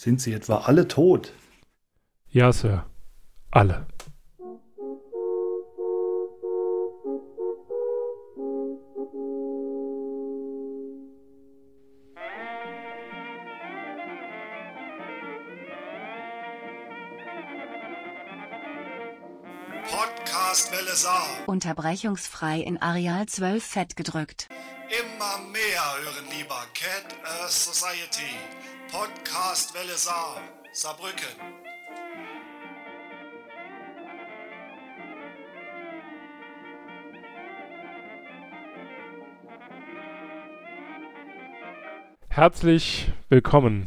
Sind 0.00 0.20
sie 0.20 0.32
etwa 0.32 0.58
alle 0.58 0.86
tot? 0.86 1.32
Ja, 2.30 2.52
Sir. 2.52 2.86
Alle. 3.50 3.84
Podcast 19.90 20.70
Welle 20.70 20.94
Saar. 20.94 21.26
Unterbrechungsfrei 21.46 22.60
in 22.60 22.80
Areal 22.80 23.26
12 23.26 23.64
fett 23.64 23.96
gedrückt. 23.96 24.46
Immer 24.88 25.38
mehr 25.48 25.82
hören 26.04 26.30
lieber 26.38 26.62
Cat 26.72 27.16
Earth 27.24 27.50
Society. 27.50 28.36
Podcast 28.90 29.74
Welle 29.74 29.98
Saar. 29.98 30.40
Saarbrücken. 30.72 31.26
Herzlich 42.30 43.12
willkommen 43.28 43.86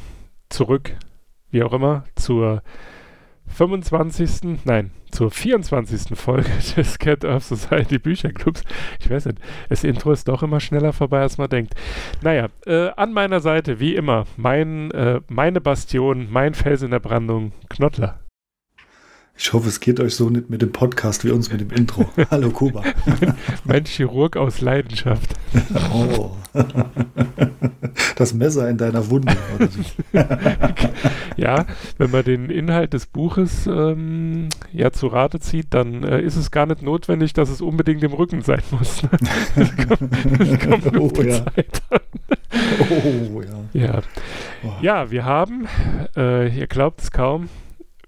zurück, 0.49 0.95
wie 1.49 1.63
auch 1.63 1.73
immer, 1.73 2.03
zur 2.15 2.61
25. 3.51 4.65
Nein, 4.65 4.91
zur 5.11 5.29
24. 5.29 6.17
Folge 6.17 6.49
des 6.77 6.97
Cat 6.97 7.25
Earth 7.25 7.43
Society 7.43 7.99
Bücherclubs. 7.99 8.63
Ich 8.99 9.09
weiß 9.09 9.25
nicht, 9.25 9.39
das 9.69 9.83
Intro 9.83 10.11
ist 10.11 10.27
doch 10.27 10.43
immer 10.43 10.59
schneller 10.59 10.93
vorbei, 10.93 11.21
als 11.21 11.37
man 11.37 11.49
denkt. 11.49 11.75
Naja, 12.21 12.47
äh, 12.65 12.89
an 12.95 13.13
meiner 13.13 13.39
Seite, 13.39 13.79
wie 13.79 13.95
immer, 13.95 14.25
mein, 14.37 14.91
äh, 14.91 15.21
meine 15.27 15.61
Bastion, 15.61 16.27
mein 16.31 16.53
Fels 16.53 16.81
in 16.81 16.91
der 16.91 16.99
Brandung, 16.99 17.51
Knottler. 17.69 18.20
Ich 19.37 19.53
hoffe, 19.53 19.69
es 19.69 19.79
geht 19.79 19.99
euch 19.99 20.15
so 20.15 20.29
nicht 20.29 20.49
mit 20.49 20.61
dem 20.61 20.71
Podcast 20.71 21.25
wie 21.25 21.31
uns 21.31 21.51
mit 21.51 21.61
dem 21.61 21.71
Intro. 21.71 22.05
Hallo 22.31 22.51
Kuba. 22.51 22.83
mein 23.63 23.85
Chirurg 23.85 24.37
aus 24.37 24.61
Leidenschaft. 24.61 25.33
Oh. 25.93 26.31
Das 28.15 28.33
Messer 28.35 28.69
in 28.69 28.77
deiner 28.77 29.09
Wunde. 29.09 29.35
Ja, 31.37 31.65
wenn 31.97 32.11
man 32.11 32.23
den 32.23 32.49
Inhalt 32.51 32.93
des 32.93 33.07
Buches 33.07 33.65
ähm, 33.65 34.49
ja 34.71 34.91
zu 34.91 35.07
Rate 35.07 35.39
zieht, 35.39 35.67
dann 35.73 36.03
äh, 36.03 36.21
ist 36.21 36.35
es 36.35 36.51
gar 36.51 36.65
nicht 36.67 36.83
notwendig, 36.83 37.33
dass 37.33 37.49
es 37.49 37.61
unbedingt 37.61 38.03
im 38.03 38.13
Rücken 38.13 38.41
sein 38.41 38.61
muss. 38.69 39.01
Ne? 39.01 39.09
Das 39.55 39.87
kommt, 39.87 40.11
das 40.39 40.59
kommt 40.59 40.99
Oh, 40.99 41.21
ja. 41.23 41.45
Zeit 41.45 41.81
an. 41.89 41.99
Oh 43.33 43.41
ja. 43.73 43.81
Ja. 43.81 44.01
Ja, 44.81 45.09
wir 45.11 45.25
haben, 45.25 45.67
äh, 46.15 46.55
ihr 46.55 46.67
glaubt 46.67 47.01
es 47.01 47.11
kaum, 47.11 47.49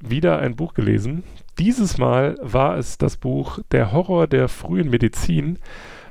wieder 0.09 0.40
ein 0.40 0.56
Buch 0.56 0.73
gelesen. 0.73 1.23
Dieses 1.59 1.98
Mal 1.98 2.36
war 2.42 2.78
es 2.78 2.98
das 2.98 3.18
Buch 3.18 3.59
Der 3.72 3.92
Horror 3.92 4.28
der 4.28 4.48
frühen 4.48 4.90
Medizin 4.90 5.60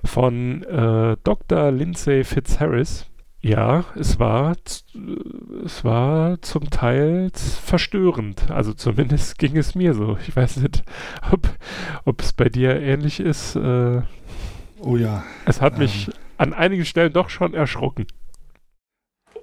von 0.05 0.63
äh, 0.65 1.17
Dr. 1.25 1.71
Lindsay 1.71 2.25
Fitzharris. 2.25 3.07
Ja, 3.45 3.85
es 3.97 4.21
war, 4.21 4.53
äh, 4.53 5.65
es 5.65 5.85
war 5.85 6.41
zum 6.43 6.71
Teil 6.71 7.31
verstörend. 7.35 8.51
Also 8.51 8.73
zumindest 8.73 9.39
ging 9.39 9.57
es 9.57 9.75
mir 9.75 9.95
so. 9.95 10.17
Ich 10.27 10.35
weiß 10.35 10.59
nicht, 10.59 10.85
ob, 12.05 12.21
es 12.23 12.33
bei 12.33 12.49
dir 12.49 12.81
ähnlich 12.81 13.19
ist. 13.21 13.57
Äh, 13.57 14.03
Oh 14.85 14.97
ja. 14.97 15.23
es 15.45 15.61
hat 15.61 15.79
mich 15.79 16.09
Ähm. 16.09 16.15
an 16.39 16.53
einigen 16.55 16.85
Stellen 16.85 17.13
doch 17.13 17.31
schon 17.31 17.55
erschrocken. 17.55 18.07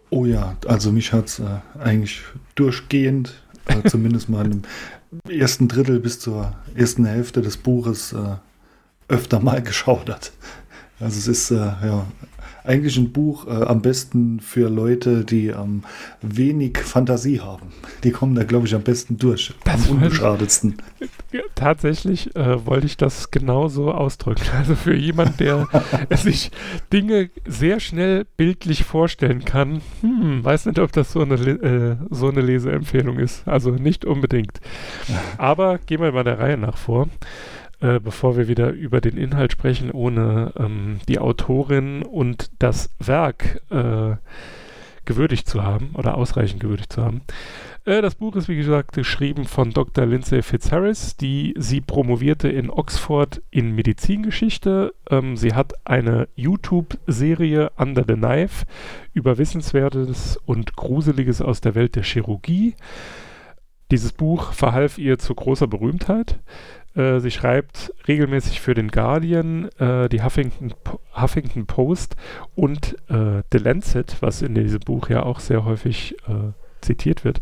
Oh 0.09 0.25
ja. 0.25 0.57
Also 0.67 0.91
mich 0.91 1.13
hat 1.13 1.25
es 1.27 1.39
äh, 1.39 1.59
eigentlich 1.79 2.23
durchgehend, 2.55 3.43
äh, 3.69 3.87
zumindest 3.89 4.29
mal 4.29 4.45
im 4.45 4.61
ersten 5.29 5.67
Drittel 5.67 5.99
bis 5.99 6.19
zur 6.19 6.55
ersten 6.75 7.05
Hälfte 7.05 7.41
des 7.41 7.57
Buches 7.57 8.13
äh, 8.13 8.35
öfter 9.07 9.39
mal 9.39 9.61
geschaudert. 9.61 10.31
Also 10.99 11.17
es 11.17 11.27
ist 11.27 11.51
äh, 11.51 11.55
ja 11.55 12.05
eigentlich 12.63 12.97
ein 12.97 13.11
Buch 13.11 13.47
äh, 13.47 13.51
am 13.51 13.81
besten 13.81 14.39
für 14.39 14.69
Leute, 14.69 15.23
die 15.25 15.47
ähm, 15.47 15.83
wenig 16.21 16.77
Fantasie 16.77 17.39
haben. 17.39 17.67
Die 18.03 18.11
kommen 18.11 18.35
da, 18.35 18.43
glaube 18.43 18.67
ich, 18.67 18.75
am 18.75 18.83
besten 18.83 19.17
durch. 19.17 19.53
Das 19.63 19.89
am 19.89 19.97
unbeschadetsten. 19.97 20.77
Tatsächlich 21.55 22.35
äh, 22.35 22.65
wollte 22.65 22.85
ich 22.87 22.97
das 22.97 23.31
genauso 23.31 23.91
ausdrücken. 23.91 24.43
Also 24.59 24.75
für 24.75 24.93
jemanden, 24.93 25.37
der 25.37 25.67
sich 26.17 26.51
Dinge 26.91 27.29
sehr 27.45 27.79
schnell 27.79 28.25
bildlich 28.35 28.83
vorstellen 28.83 29.45
kann, 29.45 29.81
hm, 30.01 30.43
weiß 30.43 30.65
nicht, 30.65 30.79
ob 30.79 30.91
das 30.91 31.13
so 31.13 31.21
eine, 31.21 31.35
äh, 31.35 31.95
so 32.09 32.27
eine 32.27 32.41
Leseempfehlung 32.41 33.19
ist. 33.19 33.47
Also 33.47 33.71
nicht 33.71 34.05
unbedingt. 34.05 34.59
Aber 35.37 35.77
gehen 35.77 36.01
wir 36.01 36.11
mal 36.11 36.23
der 36.23 36.39
Reihe 36.39 36.57
nach 36.57 36.77
vor, 36.77 37.07
äh, 37.81 37.99
bevor 37.99 38.37
wir 38.37 38.47
wieder 38.47 38.71
über 38.71 39.01
den 39.01 39.17
Inhalt 39.17 39.51
sprechen, 39.51 39.91
ohne 39.91 40.53
ähm, 40.57 40.99
die 41.07 41.19
Autorin 41.19 42.03
und 42.03 42.51
das 42.59 42.89
Werk 42.99 43.61
äh, 43.69 44.15
gewürdigt 45.05 45.47
zu 45.47 45.63
haben 45.63 45.91
oder 45.95 46.15
ausreichend 46.15 46.59
gewürdigt 46.59 46.93
zu 46.93 47.03
haben. 47.03 47.21
Äh, 47.85 48.01
Das 48.01 48.15
Buch 48.15 48.35
ist, 48.35 48.47
wie 48.47 48.57
gesagt, 48.57 48.93
geschrieben 48.93 49.45
von 49.45 49.71
Dr. 49.71 50.05
Lindsay 50.05 50.41
Fitzharris, 50.43 51.17
die 51.17 51.55
sie 51.57 51.81
promovierte 51.81 52.47
in 52.47 52.69
Oxford 52.69 53.41
in 53.49 53.73
Medizingeschichte. 53.73 54.93
Ähm, 55.09 55.35
sie 55.35 55.53
hat 55.53 55.73
eine 55.85 56.27
YouTube-Serie 56.35 57.71
Under 57.77 58.03
the 58.07 58.13
Knife 58.13 58.65
über 59.13 59.37
Wissenswertes 59.37 60.37
und 60.45 60.75
Gruseliges 60.75 61.41
aus 61.41 61.61
der 61.61 61.75
Welt 61.75 61.95
der 61.95 62.03
Chirurgie. 62.03 62.75
Dieses 63.91 64.11
Buch 64.11 64.53
verhalf 64.53 64.99
ihr 64.99 65.17
zu 65.17 65.33
großer 65.33 65.65
Berühmtheit. 65.65 66.39
Äh, 66.99 67.21
sie 67.21 67.31
schreibt 67.31 67.93
regelmäßig 68.07 68.59
für 68.59 68.73
den 68.73 68.89
Guardian, 68.89 69.69
äh, 69.79 70.09
die 70.09 70.21
Huffington, 70.21 70.73
Huffington 71.13 71.65
Post 71.65 72.15
und 72.55 72.95
äh, 73.09 73.41
The 73.51 73.57
Lancet, 73.57 74.17
was 74.19 74.41
in 74.41 74.53
diesem 74.53 74.81
Buch 74.81 75.09
ja 75.09 75.23
auch 75.23 75.39
sehr 75.39 75.63
häufig 75.63 76.17
äh, 76.27 76.51
zitiert 76.81 77.23
wird. 77.23 77.39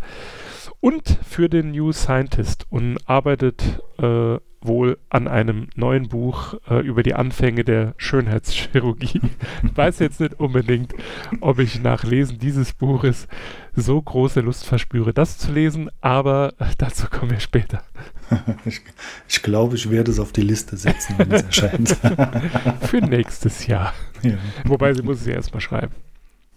Und 0.80 1.20
für 1.28 1.50
den 1.50 1.72
New 1.72 1.92
Scientist 1.92 2.66
und 2.70 2.98
arbeitet 3.08 3.82
äh, 3.98 4.38
wohl 4.62 4.98
an 5.10 5.28
einem 5.28 5.68
neuen 5.76 6.08
Buch 6.10 6.56
äh, 6.70 6.80
über 6.86 7.04
die 7.04 7.14
Anfänge 7.16 7.64
der 7.64 7.94
Schönheitschirurgie. 7.98 9.22
Ich 9.64 9.78
weiß 9.78 10.00
jetzt 10.00 10.20
nicht 10.20 10.40
unbedingt, 10.40 10.94
ob 11.42 11.60
ich 11.60 11.82
nach 11.82 12.04
Lesen 12.04 12.40
dieses 12.40 12.74
Buches 12.74 13.28
so 13.76 14.02
große 14.02 14.42
Lust 14.42 14.66
verspüre, 14.66 15.14
das 15.14 15.38
zu 15.38 15.52
lesen, 15.52 15.90
aber 16.02 16.54
dazu 16.78 17.08
kommen 17.10 17.32
wir 17.32 17.40
später. 17.40 17.84
Ich, 18.66 18.82
ich 19.30 19.42
glaube, 19.42 19.78
ich 19.78 19.90
werde 19.90 20.12
es 20.12 20.20
auf 20.20 20.34
die 20.34 20.42
Liste 20.42 20.76
setzen, 20.76 21.16
wenn 21.18 21.32
es 21.32 21.44
erscheint. 21.44 21.90
Für 22.82 23.00
nächstes 23.00 23.68
Jahr. 23.68 23.94
ja, 24.22 24.34
Wobei 24.66 24.94
sie 24.94 25.02
muss 25.02 25.22
es 25.22 25.28
ja 25.28 25.36
erstmal 25.36 25.62
schreiben. 25.62 25.94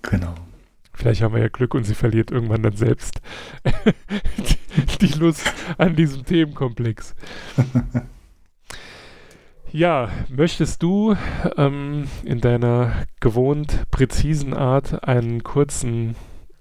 genau. 0.02 0.34
Vielleicht 1.00 1.22
haben 1.22 1.34
wir 1.34 1.40
ja 1.40 1.48
Glück 1.48 1.74
und 1.74 1.84
sie 1.84 1.94
verliert 1.94 2.30
irgendwann 2.30 2.62
dann 2.62 2.76
selbst 2.76 3.22
die, 5.00 5.06
Lust 5.18 5.50
an 5.78 5.96
diesem 5.96 6.24
Themenkomplex. 6.26 7.14
Ja, 9.72 10.10
möchtest 10.28 10.82
du 10.82 11.14
ähm, 11.56 12.08
in 12.24 12.40
deiner 12.40 13.04
gewohnt 13.20 13.88
präzisen 13.92 14.52
Art 14.52 15.04
einen 15.04 15.44
kurzen 15.44 16.16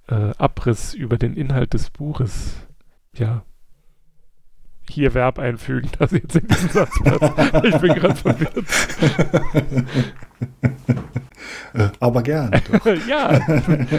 äh, 0.07 0.29
Abriss 0.37 0.93
über 0.93 1.17
den 1.17 1.33
Inhalt 1.33 1.73
des 1.73 1.89
Buches, 1.89 2.67
ja, 3.15 3.41
hier 4.89 5.13
Verb 5.13 5.39
einfügen, 5.39 5.89
das 5.99 6.11
jetzt 6.11 6.35
in 6.35 6.47
diesen 6.47 6.69
Satz 6.69 6.91
passt? 7.03 7.65
Ich 7.65 7.77
bin 7.77 7.93
gerade 7.93 8.15
verwirrt. 8.15 8.65
Äh, 11.73 11.89
aber 11.99 12.23
gern. 12.23 12.51
Ja, 13.07 13.39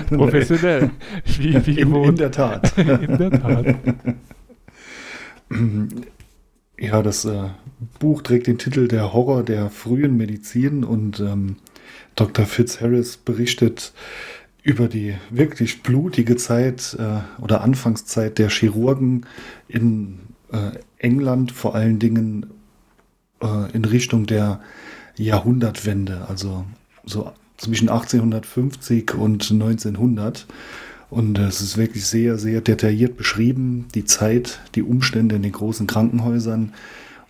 professionell. 0.08 0.90
Wie, 1.24 1.66
wie 1.66 1.80
In, 1.80 1.94
in 1.94 2.16
der 2.16 2.30
Tat. 2.30 2.76
In 2.78 3.18
der 3.18 3.31
Tat. 3.31 3.76
Ja, 6.82 7.02
das 7.02 7.26
äh, 7.26 7.48
Buch 7.98 8.22
trägt 8.22 8.46
den 8.46 8.56
Titel 8.56 8.88
Der 8.88 9.12
Horror 9.12 9.43
der 9.43 9.69
frühen 9.69 10.16
Medizin 10.16 10.82
und 10.82 11.20
ähm, 11.20 11.56
Dr. 12.16 12.46
Fitzharris 12.46 13.19
berichtet 13.19 13.93
über 14.62 14.88
die 14.88 15.14
wirklich 15.28 15.82
blutige 15.82 16.36
Zeit 16.36 16.96
äh, 16.98 17.43
oder 17.43 17.60
Anfangszeit 17.60 18.38
der 18.38 18.48
Chirurgen 18.48 19.26
in 19.69 20.20
England, 20.99 21.52
vor 21.52 21.75
allen 21.75 21.99
Dingen 21.99 22.47
äh, 23.43 23.70
in 23.73 23.85
Richtung 23.85 24.26
der 24.26 24.61
Jahrhundertwende, 25.17 26.26
also 26.29 26.64
so 27.05 27.32
zwischen 27.56 27.88
1850 27.88 29.14
und 29.14 29.50
1900. 29.50 30.47
Und 31.11 31.38
äh, 31.38 31.47
es 31.47 31.61
ist 31.61 31.76
wirklich 31.76 32.06
sehr, 32.06 32.38
sehr 32.38 32.61
detailliert 32.61 33.17
beschrieben, 33.17 33.87
die 33.94 34.05
Zeit, 34.05 34.61
die 34.75 34.82
Umstände 34.82 35.37
in 35.37 35.43
den 35.43 35.52
großen 35.52 35.87
Krankenhäusern, 35.87 36.73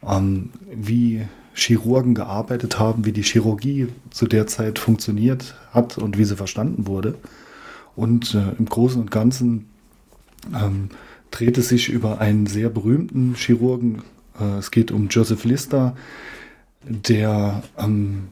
ähm, 0.06 0.50
wie 0.73 1.26
Chirurgen 1.55 2.14
gearbeitet 2.14 2.78
haben, 2.78 3.05
wie 3.05 3.12
die 3.12 3.23
Chirurgie 3.23 3.88
zu 4.11 4.26
der 4.26 4.46
Zeit 4.46 4.78
funktioniert 4.78 5.56
hat 5.73 5.99
und 5.99 6.16
wie 6.16 6.25
sie 6.25 6.37
verstanden 6.37 6.87
wurde. 6.87 7.14
Und 7.96 8.34
äh, 8.34 8.52
im 8.58 8.66
Großen 8.66 9.00
und 9.00 9.11
Ganzen 9.11 9.66
ähm, 10.55 10.90
dreht 11.30 11.58
es 11.58 11.68
sich 11.68 11.88
über 11.88 12.20
einen 12.20 12.46
sehr 12.46 12.70
berühmten 12.70 13.34
Chirurgen. 13.34 14.02
Äh, 14.38 14.58
es 14.58 14.70
geht 14.70 14.90
um 14.90 15.08
Joseph 15.08 15.44
Lister, 15.44 15.96
der 16.82 17.62
ähm, 17.78 18.28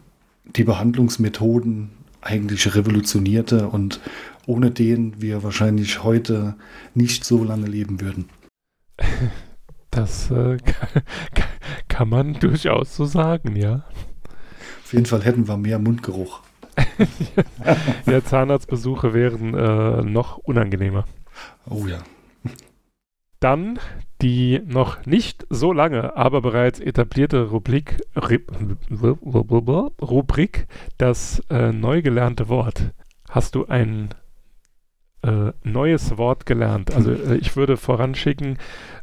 die 0.56 0.64
Behandlungsmethoden 0.64 1.90
eigentlich 2.20 2.74
revolutionierte 2.74 3.68
und 3.68 4.00
ohne 4.46 4.70
den 4.70 5.20
wir 5.20 5.42
wahrscheinlich 5.42 6.02
heute 6.02 6.56
nicht 6.94 7.24
so 7.24 7.44
lange 7.44 7.66
leben 7.66 8.00
würden. 8.00 8.28
Das 9.90 10.30
äh, 10.30 10.58
kann 11.88 12.10
man 12.10 12.34
durchaus 12.34 12.94
so 12.94 13.06
sagen, 13.06 13.56
ja. 13.56 13.86
Auf 14.84 14.92
jeden 14.92 15.06
Fall 15.06 15.24
hätten 15.24 15.48
wir 15.48 15.56
mehr 15.56 15.78
Mundgeruch. 15.78 16.42
ja, 18.06 18.22
Zahnarztbesuche 18.22 19.14
wären 19.14 19.54
äh, 19.54 20.02
noch 20.02 20.36
unangenehmer. 20.36 21.06
Oh 21.68 21.86
ja. 21.86 21.98
Dann 23.40 23.78
die 24.20 24.60
noch 24.66 25.06
nicht 25.06 25.46
so 25.48 25.72
lange, 25.72 26.16
aber 26.16 26.42
bereits 26.42 26.80
etablierte 26.80 27.50
Rubrik, 27.50 27.98
Rubrik 30.02 30.66
das 30.96 31.40
äh, 31.48 31.72
neu 31.72 32.02
gelernte 32.02 32.48
Wort. 32.48 32.92
Hast 33.28 33.54
du 33.54 33.66
ein 33.66 34.08
äh, 35.22 35.52
neues 35.62 36.18
Wort 36.18 36.46
gelernt? 36.46 36.92
Also 36.92 37.12
äh, 37.12 37.36
ich 37.36 37.54
würde 37.54 37.76
voranschicken, 37.76 38.58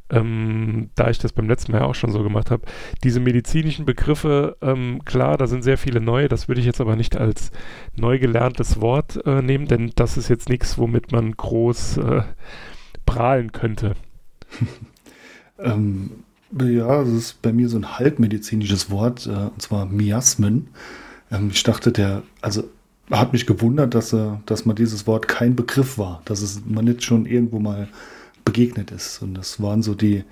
ähm, 0.09 0.89
da 0.95 1.09
ich 1.09 1.17
das 1.17 1.31
beim 1.31 1.47
letzten 1.47 1.71
Mal 1.71 1.83
auch 1.83 1.95
schon 1.95 2.11
so 2.11 2.21
gemacht 2.21 2.51
habe, 2.51 2.63
diese 3.03 3.21
medizinischen 3.21 3.85
Begriffe, 3.85 4.57
ähm, 4.61 5.01
klar, 5.05 5.37
da 5.37 5.47
sind 5.47 5.63
sehr 5.63 5.77
viele 5.77 6.01
neue, 6.01 6.27
das 6.27 6.47
würde 6.49 6.59
ich 6.59 6.67
jetzt 6.67 6.81
aber 6.81 6.95
nicht 6.97 7.15
als 7.15 7.51
neu 7.95 8.19
gelerntes 8.19 8.81
Wort 8.81 9.25
äh, 9.25 9.41
nehmen, 9.41 9.67
denn 9.67 9.93
das 9.95 10.17
ist 10.17 10.27
jetzt 10.27 10.49
nichts, 10.49 10.77
womit 10.77 11.11
man 11.13 11.31
groß 11.31 11.97
äh, 11.97 12.23
prahlen 13.05 13.51
könnte. 13.51 13.93
ähm, 15.59 16.11
ja, 16.51 17.03
das 17.03 17.13
ist 17.13 17.41
bei 17.41 17.51
mir 17.51 17.69
so 17.69 17.77
ein 17.77 17.97
halbmedizinisches 17.97 18.89
Wort, 18.89 19.27
äh, 19.27 19.29
und 19.29 19.61
zwar 19.61 19.85
Miasmen. 19.85 20.69
Ähm, 21.31 21.49
ich 21.51 21.63
dachte, 21.63 21.91
der, 21.91 22.23
also 22.41 22.63
hat 23.11 23.33
mich 23.33 23.45
gewundert, 23.45 23.93
dass, 23.93 24.13
äh, 24.13 24.31
dass 24.45 24.65
man 24.65 24.75
dieses 24.75 25.05
Wort 25.07 25.27
kein 25.27 25.55
Begriff 25.55 25.97
war, 25.97 26.21
dass 26.25 26.41
es 26.41 26.61
man 26.65 26.85
nicht 26.85 27.03
schon 27.03 27.25
irgendwo 27.25 27.59
mal 27.59 27.87
begegnet 28.43 28.91
ist. 28.91 29.21
Und 29.21 29.35
das 29.35 29.61
waren 29.61 29.81
so 29.81 29.95
die, 29.95 30.23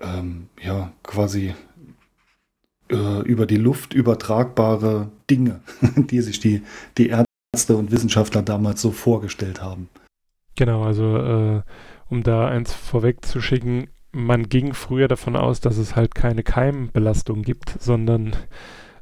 ähm, 0.00 0.48
ja, 0.62 0.92
quasi 1.02 1.54
äh, 2.90 3.22
über 3.22 3.46
die 3.46 3.56
Luft 3.56 3.94
übertragbare 3.94 5.10
Dinge, 5.30 5.60
die 5.96 6.20
sich 6.20 6.40
die, 6.40 6.62
die 6.96 7.08
Ärzte 7.08 7.76
und 7.76 7.90
Wissenschaftler 7.90 8.42
damals 8.42 8.82
so 8.82 8.92
vorgestellt 8.92 9.62
haben. 9.62 9.88
Genau, 10.56 10.82
also 10.82 11.16
äh, 11.16 11.62
um 12.08 12.22
da 12.22 12.48
eins 12.48 12.72
vorwegzuschicken, 12.72 13.88
man 14.12 14.48
ging 14.48 14.74
früher 14.74 15.08
davon 15.08 15.36
aus, 15.36 15.60
dass 15.60 15.76
es 15.76 15.94
halt 15.94 16.14
keine 16.14 16.42
Keimbelastung 16.42 17.42
gibt, 17.42 17.80
sondern 17.80 18.34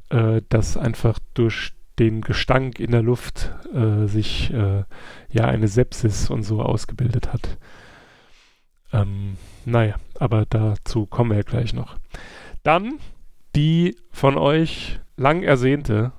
äh, 0.09 0.41
dass 0.49 0.77
einfach 0.77 1.19
durch 1.33 1.73
den 1.99 2.21
Gestank 2.21 2.79
in 2.79 2.91
der 2.91 3.01
Luft 3.01 3.51
äh, 3.73 4.05
sich 4.07 4.53
äh, 4.53 4.83
ja 5.29 5.45
eine 5.45 5.67
Sepsis 5.67 6.29
und 6.29 6.43
so 6.43 6.61
ausgebildet 6.61 7.33
hat. 7.33 7.57
Ähm, 8.93 9.37
naja, 9.65 9.95
aber 10.19 10.45
dazu 10.45 11.05
kommen 11.05 11.31
wir 11.31 11.37
ja 11.37 11.43
gleich 11.43 11.73
noch. 11.73 11.97
Dann 12.63 12.99
die 13.55 13.95
von 14.11 14.37
euch 14.37 14.99
lang 15.15 15.41
ersehnte 15.41 16.11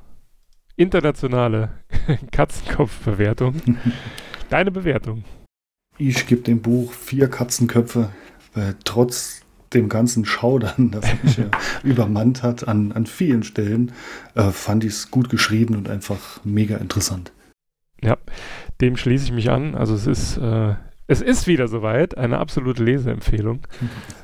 internationale 0.77 1.71
Katzenkopfbewertung. 2.33 3.55
Deine 4.51 4.71
Bewertung. 4.71 5.25
Ich 5.99 6.27
gebe 6.27 6.43
dem 6.43 6.63
Buch 6.63 6.93
vier 6.93 7.29
Katzenköpfe, 7.29 8.11
weil 8.55 8.77
trotz 8.85 9.43
dem 9.75 9.89
ganzen 9.89 10.25
Schaudern, 10.25 10.91
das 10.93 11.05
mich 11.23 11.37
ja 11.37 11.51
übermannt 11.83 12.43
hat 12.43 12.67
an, 12.67 12.93
an 12.93 13.07
vielen 13.07 13.43
Stellen, 13.43 13.93
äh, 14.35 14.51
fand 14.51 14.85
ich 14.85 14.93
es 14.93 15.11
gut 15.11 15.29
geschrieben 15.29 15.77
und 15.77 15.91
einfach 15.91 16.41
mega 16.45 16.77
interessant. 16.77 17.33
Ja, 18.01 18.17
dem 18.81 18.97
schließe 18.97 19.25
ich 19.25 19.33
mich 19.33 19.51
an. 19.51 19.75
Also 19.75 19.95
es 19.95 20.07
ist 20.07 20.37
äh, 20.39 20.75
es 21.11 21.23
ist 21.23 21.47
wieder 21.47 21.69
soweit, 21.69 22.17
eine 22.19 22.39
absolute 22.39 22.85
Leseempfehlung. 22.85 23.67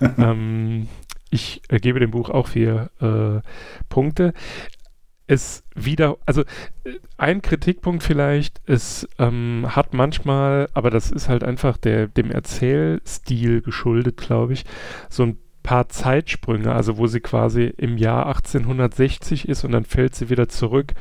ähm, 0.18 0.86
ich 1.30 1.62
äh, 1.68 1.80
gebe 1.80 1.98
dem 1.98 2.10
Buch 2.10 2.28
auch 2.28 2.46
vier 2.46 2.90
äh, 3.00 3.40
Punkte. 3.88 4.34
Es 5.26 5.64
wieder, 5.74 6.18
also 6.26 6.42
äh, 6.84 6.98
ein 7.16 7.40
Kritikpunkt 7.40 8.02
vielleicht, 8.02 8.60
es 8.66 9.08
ähm, 9.18 9.66
hat 9.68 9.94
manchmal, 9.94 10.68
aber 10.74 10.90
das 10.90 11.10
ist 11.10 11.28
halt 11.28 11.44
einfach 11.44 11.76
der, 11.78 12.08
dem 12.08 12.30
Erzählstil 12.30 13.62
geschuldet, 13.62 14.18
glaube 14.18 14.52
ich, 14.52 14.64
so 15.08 15.22
ein 15.22 15.38
paar 15.62 15.88
Zeitsprünge, 15.88 16.72
also 16.72 16.98
wo 16.98 17.06
sie 17.06 17.20
quasi 17.20 17.72
im 17.76 17.96
Jahr 17.96 18.26
1860 18.26 19.48
ist 19.48 19.64
und 19.64 19.72
dann 19.72 19.86
fällt 19.86 20.14
sie 20.14 20.28
wieder 20.28 20.48
zurück 20.48 20.92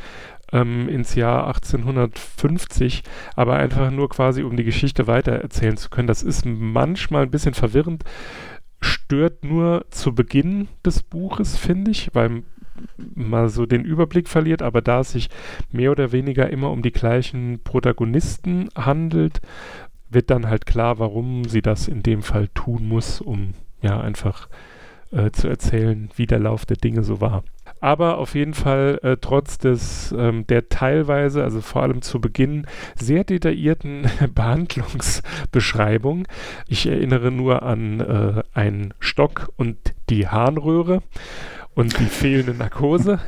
ähm, 0.53 0.87
ins 0.87 1.15
Jahr 1.15 1.47
1850, 1.47 3.03
aber 3.35 3.55
einfach 3.57 3.91
nur 3.91 4.07
quasi, 4.09 4.43
um 4.43 4.55
die 4.55 4.63
Geschichte 4.63 5.07
weitererzählen 5.07 5.75
zu 5.75 5.89
können. 5.89 6.07
Das 6.07 6.23
ist 6.23 6.45
manchmal 6.45 7.23
ein 7.23 7.31
bisschen 7.31 7.55
verwirrend, 7.55 8.03
stört 8.79 9.43
nur 9.43 9.85
zu 9.89 10.13
Beginn 10.15 10.69
des 10.85 11.03
Buches, 11.03 11.57
finde 11.57 11.91
ich, 11.91 12.09
weil 12.13 12.43
man 12.97 13.49
so 13.49 13.65
den 13.65 13.83
Überblick 13.83 14.27
verliert, 14.27 14.61
aber 14.61 14.81
da 14.81 15.01
es 15.01 15.11
sich 15.11 15.29
mehr 15.71 15.91
oder 15.91 16.11
weniger 16.11 16.49
immer 16.49 16.71
um 16.71 16.81
die 16.81 16.91
gleichen 16.91 17.59
Protagonisten 17.63 18.69
handelt, 18.75 19.41
wird 20.09 20.29
dann 20.29 20.47
halt 20.47 20.65
klar, 20.65 20.99
warum 20.99 21.45
sie 21.45 21.61
das 21.61 21.87
in 21.87 22.03
dem 22.03 22.21
Fall 22.21 22.47
tun 22.49 22.87
muss, 22.87 23.21
um 23.21 23.53
ja 23.81 23.99
einfach 23.99 24.47
äh, 25.11 25.31
zu 25.31 25.47
erzählen, 25.47 26.09
wie 26.15 26.27
der 26.27 26.39
Lauf 26.39 26.65
der 26.65 26.77
Dinge 26.77 27.03
so 27.03 27.21
war 27.21 27.43
aber 27.83 28.17
auf 28.17 28.33
jeden 28.33 28.53
Fall 28.53 28.97
äh, 29.03 29.17
trotz 29.19 29.57
des 29.57 30.15
ähm, 30.17 30.47
der 30.47 30.69
teilweise, 30.69 31.43
also 31.43 31.59
vor 31.59 31.83
allem 31.83 32.01
zu 32.01 32.21
Beginn, 32.21 32.65
sehr 32.95 33.25
detaillierten 33.25 34.09
Behandlungsbeschreibung. 34.33 36.25
Ich 36.69 36.87
erinnere 36.87 37.29
nur 37.29 37.63
an 37.63 37.99
äh, 37.99 38.43
einen 38.53 38.93
Stock 38.99 39.51
und 39.57 39.77
die 40.09 40.29
Harnröhre 40.29 41.01
und 41.75 41.99
die 41.99 42.05
fehlende 42.05 42.53
Narkose. 42.53 43.19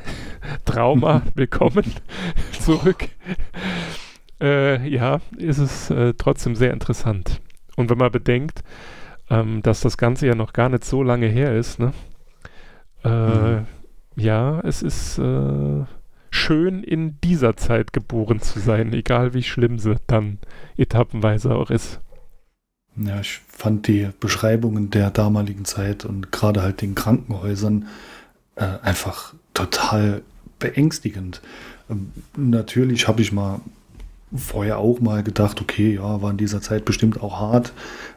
Trauma, 0.65 1.21
willkommen 1.35 1.85
zurück. 2.59 3.09
Äh, 4.41 4.87
ja, 4.87 5.21
ist 5.37 5.59
es 5.59 5.89
äh, 5.89 6.13
trotzdem 6.17 6.55
sehr 6.55 6.73
interessant. 6.73 7.41
Und 7.75 7.89
wenn 7.89 7.97
man 7.97 8.11
bedenkt, 8.11 8.63
ähm, 9.29 9.61
dass 9.61 9.81
das 9.81 9.97
Ganze 9.97 10.27
ja 10.27 10.35
noch 10.35 10.53
gar 10.53 10.69
nicht 10.69 10.85
so 10.85 11.03
lange 11.03 11.27
her 11.27 11.55
ist, 11.55 11.79
ne? 11.79 11.93
Äh, 13.03 13.09
mhm 13.09 13.67
ja, 14.15 14.61
es 14.61 14.81
ist 14.81 15.17
äh, 15.17 15.83
schön 16.29 16.83
in 16.83 17.19
dieser 17.21 17.57
Zeit 17.57 17.93
geboren 17.93 18.39
zu 18.41 18.59
sein, 18.59 18.93
egal 18.93 19.33
wie 19.33 19.43
schlimm 19.43 19.77
sie 19.79 19.97
dann 20.07 20.39
etappenweise 20.77 21.53
auch 21.53 21.69
ist. 21.69 21.99
Ja, 22.95 23.19
ich 23.19 23.41
fand 23.47 23.87
die 23.87 24.09
Beschreibungen 24.21 24.89
der 24.89 25.11
damaligen 25.11 25.65
Zeit 25.65 26.05
und 26.05 26.31
gerade 26.31 26.61
halt 26.61 26.81
den 26.81 26.95
Krankenhäusern 26.95 27.87
äh, 28.55 28.65
einfach 28.81 29.33
total 29.53 30.21
beängstigend. 30.59 31.41
Ähm, 31.89 32.11
natürlich 32.35 33.07
habe 33.07 33.21
ich 33.21 33.31
mal 33.31 33.61
vorher 34.35 34.79
auch 34.79 34.99
mal 34.99 35.23
gedacht, 35.23 35.61
okay, 35.61 35.95
ja, 35.95 36.21
war 36.21 36.31
in 36.31 36.37
dieser 36.37 36.61
Zeit 36.61 36.85
bestimmt 36.85 37.21
auch 37.21 37.39
hart 37.39 37.73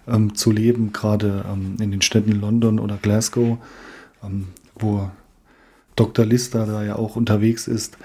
ähm, 0.07 0.35
zu 0.35 0.50
leben, 0.50 0.92
gerade 0.92 1.45
ähm, 1.50 1.76
in 1.80 1.90
den 1.90 2.02
Städten 2.02 2.33
London 2.33 2.78
oder 2.78 2.97
Glasgow, 2.97 3.59
ähm, 4.25 4.49
wo 4.75 5.11
Dr. 5.97 6.25
Lister 6.25 6.66
da 6.66 6.83
ja 6.83 6.97
auch 6.97 7.16
unterwegs 7.16 7.66
ist, 7.66 7.99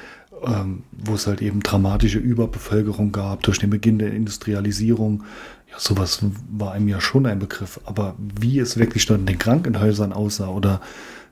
ähm, 0.46 0.84
wo 0.92 1.14
es 1.14 1.28
halt 1.28 1.42
eben 1.42 1.62
dramatische 1.62 2.20
Überbevölkerung 2.20 3.12
gab 3.12 3.44
durch 3.44 3.60
den 3.60 3.70
Beginn 3.70 4.00
der 4.00 4.14
Industrialisierung. 4.14 5.24
Ja, 5.72 5.80
sowas 5.80 6.20
war 6.52 6.74
einem 6.74 6.88
ja 6.88 7.00
schon 7.00 7.26
ein 7.26 7.40
Begriff. 7.40 7.80
Aber 7.86 8.16
wie 8.18 8.60
es 8.60 8.78
wirklich 8.78 9.06
dort 9.06 9.22
in 9.22 9.26
den 9.26 9.40
Krankenhäusern 9.40 10.12
aussah 10.12 10.50
oder 10.50 10.82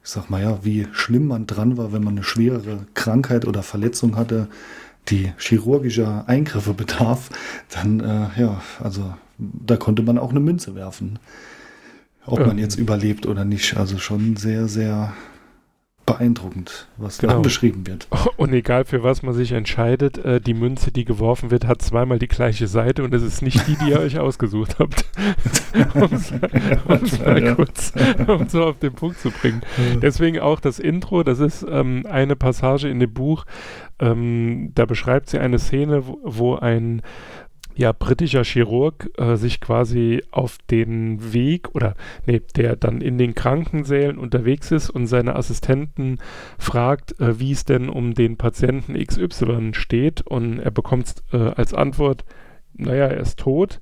ich 0.03 0.09
sag 0.09 0.29
mal 0.29 0.41
ja, 0.41 0.59
wie 0.63 0.87
schlimm 0.91 1.27
man 1.27 1.47
dran 1.47 1.77
war, 1.77 1.93
wenn 1.93 2.03
man 2.03 2.15
eine 2.15 2.23
schwerere 2.23 2.85
Krankheit 2.93 3.45
oder 3.45 3.63
Verletzung 3.63 4.15
hatte, 4.15 4.47
die 5.09 5.31
chirurgischer 5.37 6.27
Eingriffe 6.27 6.73
bedarf, 6.75 7.29
dann 7.69 7.99
äh, 7.99 8.39
ja, 8.39 8.61
also 8.79 9.13
da 9.37 9.77
konnte 9.77 10.03
man 10.03 10.17
auch 10.17 10.31
eine 10.31 10.39
Münze 10.39 10.75
werfen. 10.75 11.19
Ob 12.27 12.45
man 12.45 12.59
jetzt 12.59 12.77
überlebt 12.77 13.25
oder 13.25 13.45
nicht. 13.45 13.77
Also 13.77 13.97
schon 13.97 14.35
sehr, 14.35 14.67
sehr 14.67 15.13
beeindruckend, 16.05 16.87
was 16.97 17.19
genau. 17.19 17.33
da 17.33 17.39
beschrieben 17.39 17.85
wird. 17.87 18.07
Und 18.37 18.53
egal 18.53 18.85
für 18.85 19.03
was 19.03 19.21
man 19.23 19.33
sich 19.33 19.51
entscheidet, 19.51 20.17
äh, 20.17 20.41
die 20.41 20.53
Münze, 20.53 20.91
die 20.91 21.05
geworfen 21.05 21.51
wird, 21.51 21.67
hat 21.67 21.81
zweimal 21.81 22.19
die 22.19 22.27
gleiche 22.27 22.67
Seite 22.67 23.03
und 23.03 23.13
es 23.13 23.23
ist 23.23 23.41
nicht 23.41 23.67
die, 23.67 23.75
die 23.75 23.91
ihr 23.91 23.99
euch 24.01 24.19
ausgesucht 24.19 24.79
habt. 24.79 25.05
um 25.95 26.13
es 27.03 27.19
mal 27.19 27.43
ja. 27.43 27.55
kurz 27.55 27.93
um 28.27 28.47
so 28.49 28.63
auf 28.63 28.79
den 28.79 28.93
Punkt 28.93 29.19
zu 29.19 29.31
bringen. 29.31 29.61
Deswegen 30.01 30.39
auch 30.39 30.59
das 30.59 30.79
Intro, 30.79 31.23
das 31.23 31.39
ist 31.39 31.65
ähm, 31.69 32.05
eine 32.09 32.35
Passage 32.35 32.89
in 32.89 32.99
dem 32.99 33.13
Buch, 33.13 33.45
ähm, 33.99 34.71
da 34.73 34.85
beschreibt 34.85 35.29
sie 35.29 35.39
eine 35.39 35.59
Szene, 35.59 36.07
wo, 36.07 36.19
wo 36.23 36.55
ein 36.55 37.01
ja, 37.75 37.91
britischer 37.91 38.43
Chirurg 38.43 39.09
äh, 39.17 39.35
sich 39.35 39.61
quasi 39.61 40.23
auf 40.31 40.57
den 40.69 41.33
Weg 41.33 41.73
oder 41.73 41.95
nee, 42.25 42.41
der 42.55 42.75
dann 42.75 43.01
in 43.01 43.17
den 43.17 43.35
Krankensälen 43.35 44.17
unterwegs 44.17 44.71
ist 44.71 44.89
und 44.89 45.07
seine 45.07 45.35
Assistenten 45.35 46.19
fragt, 46.57 47.19
äh, 47.19 47.39
wie 47.39 47.51
es 47.51 47.65
denn 47.65 47.89
um 47.89 48.13
den 48.13 48.37
Patienten 48.37 48.93
XY 48.93 49.73
steht 49.73 50.21
und 50.21 50.59
er 50.59 50.71
bekommt 50.71 51.15
äh, 51.31 51.37
als 51.37 51.73
Antwort, 51.73 52.25
naja, 52.73 53.07
er 53.07 53.19
ist 53.19 53.39
tot. 53.39 53.79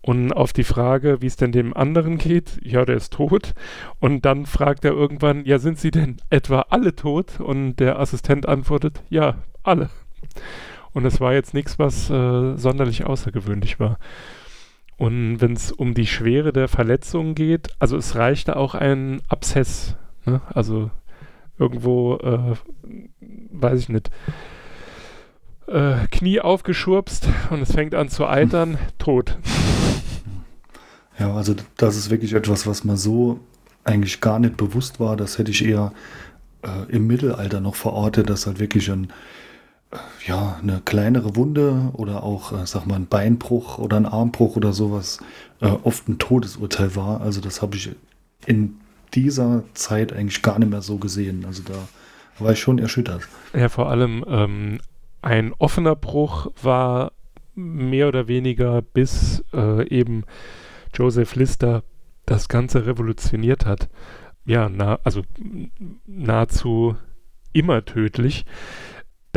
Und 0.00 0.32
auf 0.32 0.52
die 0.52 0.64
Frage, 0.64 1.20
wie 1.20 1.26
es 1.26 1.36
denn 1.36 1.52
dem 1.52 1.76
anderen 1.76 2.18
geht, 2.18 2.58
ja, 2.62 2.84
der 2.84 2.96
ist 2.96 3.12
tot. 3.12 3.54
Und 3.98 4.24
dann 4.24 4.46
fragt 4.46 4.84
er 4.84 4.92
irgendwann, 4.92 5.44
ja, 5.44 5.58
sind 5.58 5.78
sie 5.78 5.90
denn 5.90 6.18
etwa 6.30 6.66
alle 6.70 6.94
tot? 6.94 7.40
Und 7.40 7.76
der 7.76 7.98
Assistent 7.98 8.48
antwortet, 8.48 9.02
ja, 9.10 9.42
alle. 9.62 9.90
Und 10.98 11.04
es 11.04 11.20
war 11.20 11.32
jetzt 11.32 11.54
nichts, 11.54 11.78
was 11.78 12.10
äh, 12.10 12.56
sonderlich 12.56 13.06
außergewöhnlich 13.06 13.78
war. 13.78 14.00
Und 14.96 15.40
wenn 15.40 15.52
es 15.52 15.70
um 15.70 15.94
die 15.94 16.08
Schwere 16.08 16.52
der 16.52 16.66
Verletzung 16.66 17.36
geht, 17.36 17.68
also 17.78 17.96
es 17.96 18.16
reichte 18.16 18.56
auch 18.56 18.74
ein 18.74 19.22
Abszess. 19.28 19.94
Ne? 20.26 20.40
Also 20.52 20.90
irgendwo, 21.56 22.16
äh, 22.16 22.56
weiß 23.20 23.78
ich 23.78 23.88
nicht, 23.90 24.10
äh, 25.68 26.08
Knie 26.10 26.40
aufgeschurpst 26.40 27.28
und 27.50 27.62
es 27.62 27.70
fängt 27.70 27.94
an 27.94 28.08
zu 28.08 28.26
eitern, 28.26 28.76
tot. 28.98 29.38
Ja, 31.16 31.32
also 31.32 31.54
das 31.76 31.96
ist 31.96 32.10
wirklich 32.10 32.32
etwas, 32.32 32.66
was 32.66 32.82
mir 32.82 32.96
so 32.96 33.38
eigentlich 33.84 34.20
gar 34.20 34.40
nicht 34.40 34.56
bewusst 34.56 34.98
war. 34.98 35.16
Das 35.16 35.38
hätte 35.38 35.52
ich 35.52 35.64
eher 35.64 35.92
äh, 36.62 36.90
im 36.90 37.06
Mittelalter 37.06 37.60
noch 37.60 37.76
verortet, 37.76 38.28
dass 38.28 38.48
halt 38.48 38.58
wirklich 38.58 38.90
ein, 38.90 39.12
ja, 40.26 40.58
eine 40.62 40.82
kleinere 40.84 41.36
Wunde 41.36 41.90
oder 41.94 42.22
auch, 42.22 42.52
äh, 42.52 42.66
sag 42.66 42.86
mal, 42.86 42.96
ein 42.96 43.06
Beinbruch 43.06 43.78
oder 43.78 43.96
ein 43.96 44.06
Armbruch 44.06 44.56
oder 44.56 44.72
sowas 44.72 45.18
äh, 45.60 45.66
oft 45.66 46.08
ein 46.08 46.18
Todesurteil 46.18 46.94
war. 46.94 47.20
Also 47.20 47.40
das 47.40 47.62
habe 47.62 47.76
ich 47.76 47.90
in 48.46 48.80
dieser 49.14 49.64
Zeit 49.74 50.12
eigentlich 50.12 50.42
gar 50.42 50.58
nicht 50.58 50.70
mehr 50.70 50.82
so 50.82 50.98
gesehen. 50.98 51.44
Also 51.46 51.62
da 51.62 51.74
war 52.38 52.52
ich 52.52 52.60
schon 52.60 52.78
erschüttert. 52.78 53.26
Ja, 53.54 53.68
vor 53.68 53.88
allem 53.88 54.24
ähm, 54.28 54.80
ein 55.22 55.52
offener 55.54 55.96
Bruch 55.96 56.50
war 56.62 57.12
mehr 57.54 58.08
oder 58.08 58.28
weniger 58.28 58.82
bis 58.82 59.44
äh, 59.52 59.88
eben 59.88 60.24
Joseph 60.94 61.34
Lister 61.34 61.82
das 62.26 62.48
Ganze 62.48 62.86
revolutioniert 62.86 63.66
hat. 63.66 63.88
Ja, 64.44 64.68
na, 64.68 64.98
also 65.02 65.22
nahezu 66.06 66.96
immer 67.52 67.84
tödlich. 67.84 68.44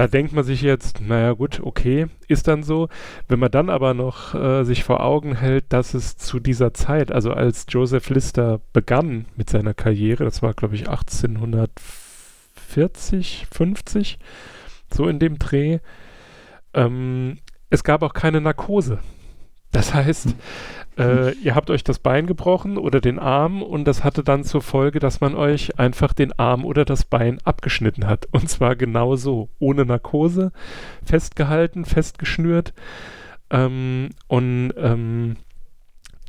Da 0.01 0.08
denkt 0.08 0.34
man 0.34 0.43
sich 0.43 0.63
jetzt, 0.63 1.00
naja 1.00 1.34
gut, 1.34 1.62
okay, 1.63 2.08
ist 2.27 2.48
dann 2.48 2.63
so. 2.63 2.89
Wenn 3.27 3.38
man 3.38 3.51
dann 3.51 3.70
aber 3.70 3.93
noch 3.93 4.34
äh, 4.34 4.63
sich 4.63 4.84
vor 4.84 5.03
Augen 5.03 5.36
hält, 5.36 5.65
dass 5.70 5.93
es 5.93 6.17
zu 6.17 6.39
dieser 6.39 6.74
Zeit, 6.74 7.12
also 7.12 7.34
als 7.34 7.67
Joseph 7.70 8.10
Lister 8.10 8.62
begann 8.74 9.27
mit 9.36 9.51
seiner 9.51 9.75
Karriere, 9.75 10.24
das 10.24 10.41
war 10.41 10.55
glaube 10.55 10.74
ich 10.74 10.89
1840, 10.89 13.46
50, 13.51 14.17
so 14.91 15.08
in 15.08 15.20
dem 15.20 15.38
Dreh, 15.38 15.77
ähm, 16.74 17.38
es 17.70 17.84
gab 17.84 18.01
auch 18.01 18.13
keine 18.13 18.41
Narkose. 18.41 18.98
Das 19.71 19.93
heißt. 19.93 20.35
Äh, 20.97 21.31
ihr 21.35 21.55
habt 21.55 21.69
euch 21.69 21.85
das 21.85 21.99
Bein 21.99 22.27
gebrochen 22.27 22.77
oder 22.77 22.99
den 22.99 23.17
Arm 23.17 23.63
und 23.63 23.85
das 23.85 24.03
hatte 24.03 24.23
dann 24.23 24.43
zur 24.43 24.61
Folge, 24.61 24.99
dass 24.99 25.21
man 25.21 25.35
euch 25.35 25.79
einfach 25.79 26.11
den 26.13 26.37
Arm 26.37 26.65
oder 26.65 26.83
das 26.83 27.05
Bein 27.05 27.39
abgeschnitten 27.45 28.07
hat. 28.07 28.27
Und 28.31 28.49
zwar 28.49 28.75
genau 28.75 29.15
so, 29.15 29.49
ohne 29.57 29.85
Narkose, 29.85 30.51
festgehalten, 31.05 31.85
festgeschnürt. 31.85 32.73
Ähm, 33.49 34.09
und 34.27 34.73
ähm, 34.77 35.37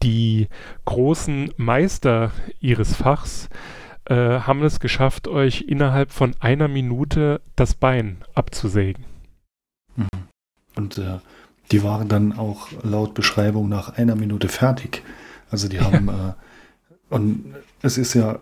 die 0.02 0.49
großen 0.84 1.52
Meister 1.56 2.30
ihres 2.61 2.94
Fachs 2.94 3.49
äh, 4.06 4.14
haben 4.14 4.62
es 4.62 4.80
geschafft, 4.80 5.28
euch 5.28 5.62
innerhalb 5.62 6.12
von 6.12 6.34
einer 6.40 6.68
Minute 6.68 7.40
das 7.56 7.75
Bein 7.75 8.18
abzusägen. 8.34 9.04
Mhm. 9.96 10.06
Und 10.76 10.99
äh, 10.99 11.18
die 11.73 11.83
waren 11.83 12.09
dann 12.09 12.33
auch 12.33 12.69
laut 12.83 13.14
Beschreibung 13.14 13.69
nach 13.69 13.97
einer 13.97 14.14
Minute 14.14 14.49
fertig. 14.49 15.02
Also 15.50 15.69
die 15.69 15.81
haben, 15.81 16.07
ja. 16.07 16.29
äh, 16.31 17.14
und 17.14 17.55
es 17.83 17.99
ist 17.99 18.14
ja, 18.14 18.38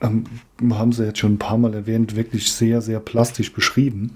ähm, 0.00 0.24
haben 0.70 0.92
sie 0.92 1.04
jetzt 1.04 1.18
schon 1.18 1.34
ein 1.34 1.38
paar 1.38 1.58
Mal 1.58 1.74
erwähnt, 1.74 2.16
wirklich 2.16 2.52
sehr, 2.52 2.82
sehr 2.82 3.00
plastisch 3.00 3.52
beschrieben. 3.52 4.12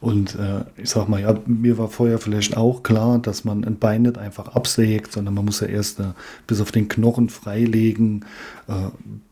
Und 0.00 0.34
äh, 0.34 0.64
ich 0.76 0.90
sag 0.90 1.08
mal, 1.08 1.20
ja, 1.20 1.34
mir 1.46 1.78
war 1.78 1.88
vorher 1.88 2.18
vielleicht 2.18 2.56
auch 2.56 2.82
klar, 2.82 3.18
dass 3.18 3.44
man 3.44 3.64
ein 3.64 3.78
Bein 3.78 4.02
nicht 4.02 4.18
einfach 4.18 4.54
absägt, 4.54 5.12
sondern 5.12 5.34
man 5.34 5.46
muss 5.46 5.60
ja 5.60 5.68
erst 5.68 6.00
äh, 6.00 6.12
bis 6.46 6.60
auf 6.60 6.72
den 6.72 6.88
Knochen 6.88 7.30
freilegen, 7.30 8.24
äh, 8.68 8.90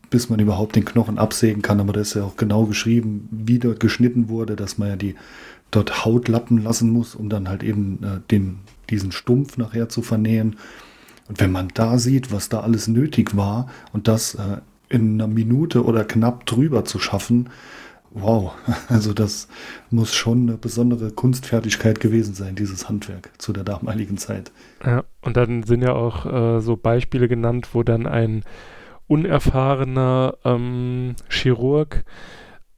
bis 0.09 0.29
man 0.29 0.39
überhaupt 0.39 0.75
den 0.75 0.85
Knochen 0.85 1.19
absägen 1.19 1.61
kann. 1.61 1.79
Aber 1.79 1.93
da 1.93 2.01
ist 2.01 2.15
ja 2.15 2.23
auch 2.23 2.37
genau 2.37 2.65
geschrieben, 2.65 3.27
wie 3.29 3.59
dort 3.59 3.79
geschnitten 3.79 4.29
wurde, 4.29 4.55
dass 4.55 4.77
man 4.79 4.89
ja 4.89 4.95
die 4.95 5.15
dort 5.75 6.05
Haut 6.05 6.27
lappen 6.27 6.61
lassen 6.61 6.89
muss, 6.89 7.15
um 7.15 7.29
dann 7.29 7.49
halt 7.49 7.63
eben 7.63 7.99
äh, 8.03 8.19
den, 8.31 8.59
diesen 8.89 9.11
Stumpf 9.11 9.57
nachher 9.57 9.89
zu 9.89 10.01
vernähen. 10.01 10.57
Und 11.27 11.39
wenn 11.39 11.51
man 11.51 11.69
da 11.73 11.97
sieht, 11.97 12.31
was 12.31 12.49
da 12.49 12.61
alles 12.61 12.87
nötig 12.87 13.35
war 13.35 13.67
und 13.91 14.07
das 14.07 14.35
äh, 14.35 14.57
in 14.89 15.19
einer 15.19 15.27
Minute 15.27 15.83
oder 15.83 16.03
knapp 16.03 16.45
drüber 16.45 16.85
zu 16.85 16.99
schaffen, 16.99 17.49
wow, 18.11 18.53
also 18.89 19.13
das 19.13 19.47
muss 19.89 20.13
schon 20.13 20.43
eine 20.43 20.57
besondere 20.57 21.11
Kunstfertigkeit 21.11 21.99
gewesen 21.99 22.33
sein, 22.35 22.55
dieses 22.55 22.89
Handwerk 22.89 23.31
zu 23.37 23.53
der 23.53 23.63
damaligen 23.63 24.17
Zeit. 24.17 24.51
Ja, 24.85 25.03
und 25.21 25.37
dann 25.37 25.63
sind 25.63 25.81
ja 25.81 25.93
auch 25.93 26.25
äh, 26.25 26.61
so 26.61 26.77
Beispiele 26.77 27.27
genannt, 27.27 27.69
wo 27.73 27.83
dann 27.83 28.05
ein 28.05 28.43
unerfahrener 29.07 30.37
ähm, 30.45 31.15
Chirurg, 31.29 32.03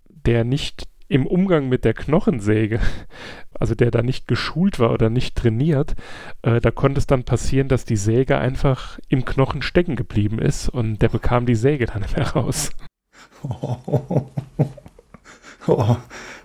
der 0.10 0.44
nicht 0.44 0.88
im 1.15 1.25
Umgang 1.25 1.69
mit 1.69 1.86
der 1.86 1.93
Knochensäge, 1.93 2.81
also 3.57 3.74
der 3.74 3.89
da 3.89 4.03
nicht 4.03 4.27
geschult 4.27 4.79
war 4.79 4.91
oder 4.91 5.10
nicht 5.10 5.36
trainiert, 5.38 5.95
äh, 6.41 6.60
da 6.60 6.72
konnte 6.72 7.00
es 7.00 7.07
dann 7.07 7.24
passieren, 7.24 7.69
dass 7.69 7.86
die 7.86 7.95
Säge 7.95 8.38
einfach 8.38 9.00
im 9.07 9.24
Knochen 9.24 9.62
stecken 9.62 9.95
geblieben 9.95 10.39
ist 10.39 10.67
und 10.67 11.01
der 11.01 11.07
bekam 11.07 11.45
die 11.45 11.55
Säge 11.55 11.86
dann 11.86 12.01
nicht 12.01 12.17
mehr 12.17 12.27
raus. 12.27 12.69
Oh, 13.43 13.77
oh, 15.67 15.95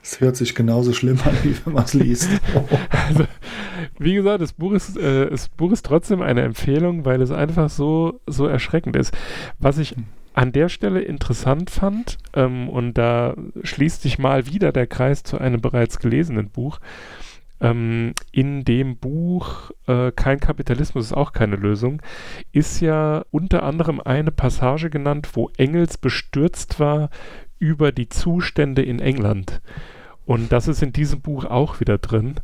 es 0.03 0.21
hört 0.21 0.37
sich 0.37 0.55
genauso 0.55 0.93
schlimm 0.93 1.19
an, 1.25 1.37
wie 1.43 1.57
wenn 1.65 1.73
man 1.73 1.85
es 1.85 1.95
liest. 1.95 2.31
also, 3.09 3.25
wie 3.99 4.15
gesagt, 4.15 4.41
das 4.41 4.53
Buch, 4.53 4.71
ist, 4.71 4.97
äh, 4.97 5.31
das 5.31 5.49
Buch 5.49 5.73
ist 5.73 5.85
trotzdem 5.85 6.23
eine 6.23 6.43
Empfehlung, 6.43 7.05
weil 7.05 7.21
es 7.23 7.33
einfach 7.33 7.71
so, 7.71 8.21
so 8.29 8.47
erschreckend 8.47 8.95
ist. 8.95 9.13
Was 9.59 9.79
ich 9.79 9.97
hm 9.97 10.07
an 10.35 10.53
der 10.53 10.69
Stelle 10.69 11.01
interessant 11.01 11.71
fand, 11.71 12.19
ähm, 12.35 12.69
und 12.69 12.95
da 12.95 13.35
schließt 13.63 14.03
sich 14.03 14.19
mal 14.19 14.47
wieder 14.47 14.73
der 14.73 14.87
Kreis 14.87 15.23
zu 15.23 15.39
einem 15.39 15.61
bereits 15.61 15.99
gelesenen 15.99 16.51
Buch, 16.51 16.79
ähm, 17.61 18.15
in 18.33 18.65
dem 18.65 18.97
Buch 18.97 19.71
äh, 19.87 20.13
Kein 20.13 20.41
Kapitalismus 20.41 21.07
ist 21.07 21.13
auch 21.13 21.33
keine 21.33 21.57
Lösung, 21.57 22.01
ist 22.53 22.81
ja 22.81 23.25
unter 23.31 23.63
anderem 23.63 24.01
eine 24.01 24.31
Passage 24.31 24.89
genannt, 24.89 25.29
wo 25.35 25.51
Engels 25.57 25.99
bestürzt 25.99 26.81
war 26.81 27.11
über 27.59 27.93
die 27.93 28.09
Zustände 28.09 28.83
in 28.83 29.01
England. 29.01 29.61
Und 30.25 30.53
das 30.53 30.69
ist 30.69 30.83
in 30.83 30.93
diesem 30.93 31.21
Buch 31.21 31.45
auch 31.45 31.81
wieder 31.81 31.99
drin. 31.99 32.37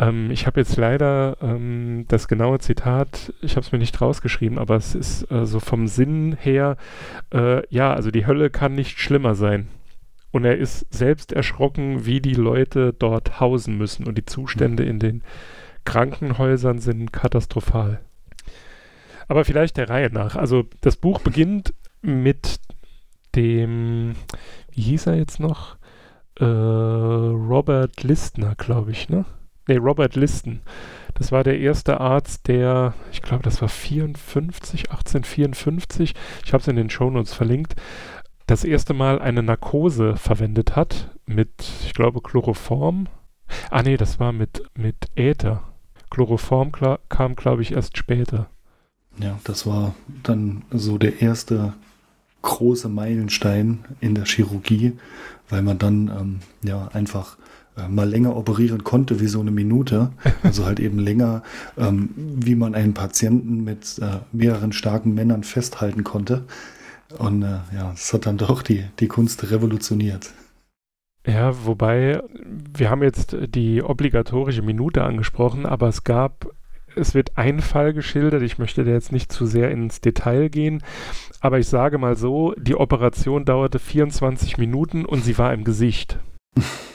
Ähm, 0.00 0.30
ich 0.30 0.46
habe 0.46 0.58
jetzt 0.58 0.76
leider 0.76 1.36
ähm, 1.42 2.06
das 2.08 2.26
genaue 2.26 2.58
Zitat, 2.58 3.32
ich 3.42 3.52
habe 3.52 3.64
es 3.64 3.70
mir 3.70 3.78
nicht 3.78 4.00
rausgeschrieben, 4.00 4.58
aber 4.58 4.76
es 4.76 4.94
ist 4.94 5.30
äh, 5.30 5.44
so 5.46 5.60
vom 5.60 5.86
Sinn 5.86 6.36
her, 6.40 6.76
äh, 7.32 7.62
ja, 7.68 7.92
also 7.92 8.10
die 8.10 8.26
Hölle 8.26 8.50
kann 8.50 8.74
nicht 8.74 8.98
schlimmer 8.98 9.34
sein. 9.34 9.68
Und 10.32 10.44
er 10.44 10.56
ist 10.56 10.86
selbst 10.92 11.32
erschrocken, 11.32 12.06
wie 12.06 12.20
die 12.20 12.34
Leute 12.34 12.92
dort 12.92 13.40
hausen 13.40 13.76
müssen. 13.76 14.06
Und 14.06 14.16
die 14.16 14.24
Zustände 14.24 14.84
in 14.84 15.00
den 15.00 15.22
Krankenhäusern 15.84 16.78
sind 16.78 17.12
katastrophal. 17.12 18.00
Aber 19.26 19.44
vielleicht 19.44 19.76
der 19.76 19.90
Reihe 19.90 20.10
nach. 20.12 20.36
Also 20.36 20.66
das 20.82 20.96
Buch 20.96 21.20
beginnt 21.20 21.74
mit 22.00 22.60
dem, 23.34 24.14
wie 24.70 24.82
hieß 24.82 25.06
er 25.06 25.16
jetzt 25.16 25.40
noch? 25.40 25.76
Äh, 26.38 26.44
Robert 26.44 28.02
Listner, 28.04 28.54
glaube 28.56 28.92
ich, 28.92 29.08
ne? 29.08 29.24
Nee, 29.70 29.76
Robert 29.76 30.16
Liston. 30.16 30.60
Das 31.14 31.32
war 31.32 31.44
der 31.44 31.58
erste 31.58 32.00
Arzt, 32.00 32.48
der, 32.48 32.94
ich 33.12 33.22
glaube, 33.22 33.42
das 33.42 33.60
war 33.60 33.68
54, 33.68 34.90
1854, 34.90 36.14
ich 36.44 36.52
habe 36.52 36.60
es 36.60 36.68
in 36.68 36.76
den 36.76 36.90
Shownotes 36.90 37.34
verlinkt, 37.34 37.74
das 38.46 38.64
erste 38.64 38.94
Mal 38.94 39.20
eine 39.20 39.42
Narkose 39.42 40.16
verwendet 40.16 40.74
hat 40.74 41.10
mit, 41.24 41.50
ich 41.84 41.94
glaube, 41.94 42.20
Chloroform. 42.20 43.06
Ah 43.70 43.82
nee, 43.82 43.96
das 43.96 44.18
war 44.18 44.32
mit, 44.32 44.62
mit 44.74 44.96
Äther. 45.14 45.62
Chloroform 46.10 46.72
kam, 47.08 47.36
glaube 47.36 47.62
ich, 47.62 47.72
erst 47.72 47.96
später. 47.96 48.48
Ja, 49.18 49.38
das 49.44 49.66
war 49.66 49.94
dann 50.24 50.64
so 50.72 50.98
der 50.98 51.22
erste 51.22 51.74
große 52.42 52.88
Meilenstein 52.88 53.84
in 54.00 54.14
der 54.14 54.24
Chirurgie, 54.24 54.98
weil 55.48 55.62
man 55.62 55.78
dann 55.78 56.08
ähm, 56.08 56.40
ja 56.64 56.88
einfach 56.88 57.36
mal 57.88 58.08
länger 58.08 58.36
operieren 58.36 58.84
konnte 58.84 59.20
wie 59.20 59.26
so 59.26 59.40
eine 59.40 59.50
Minute. 59.50 60.10
Also 60.42 60.64
halt 60.64 60.80
eben 60.80 60.98
länger, 60.98 61.42
ähm, 61.78 62.10
wie 62.16 62.54
man 62.54 62.74
einen 62.74 62.94
Patienten 62.94 63.62
mit 63.62 63.98
äh, 64.00 64.18
mehreren 64.32 64.72
starken 64.72 65.14
Männern 65.14 65.44
festhalten 65.44 66.02
konnte. 66.02 66.44
Und 67.18 67.42
äh, 67.42 67.58
ja, 67.74 67.92
es 67.92 68.12
hat 68.12 68.26
dann 68.26 68.38
doch 68.38 68.62
die, 68.62 68.84
die 68.98 69.08
Kunst 69.08 69.50
revolutioniert. 69.50 70.32
Ja, 71.26 71.66
wobei, 71.66 72.22
wir 72.76 72.90
haben 72.90 73.02
jetzt 73.02 73.36
die 73.40 73.82
obligatorische 73.82 74.62
Minute 74.62 75.04
angesprochen, 75.04 75.66
aber 75.66 75.88
es 75.88 76.02
gab, 76.04 76.46
es 76.96 77.14
wird 77.14 77.36
ein 77.36 77.60
Fall 77.60 77.92
geschildert, 77.92 78.42
ich 78.42 78.58
möchte 78.58 78.84
da 78.84 78.90
jetzt 78.90 79.12
nicht 79.12 79.30
zu 79.30 79.44
sehr 79.44 79.70
ins 79.70 80.00
Detail 80.00 80.48
gehen, 80.48 80.82
aber 81.40 81.58
ich 81.58 81.68
sage 81.68 81.98
mal 81.98 82.16
so, 82.16 82.54
die 82.56 82.74
Operation 82.74 83.44
dauerte 83.44 83.78
24 83.78 84.56
Minuten 84.56 85.04
und 85.04 85.22
sie 85.22 85.36
war 85.36 85.52
im 85.52 85.64
Gesicht. 85.64 86.18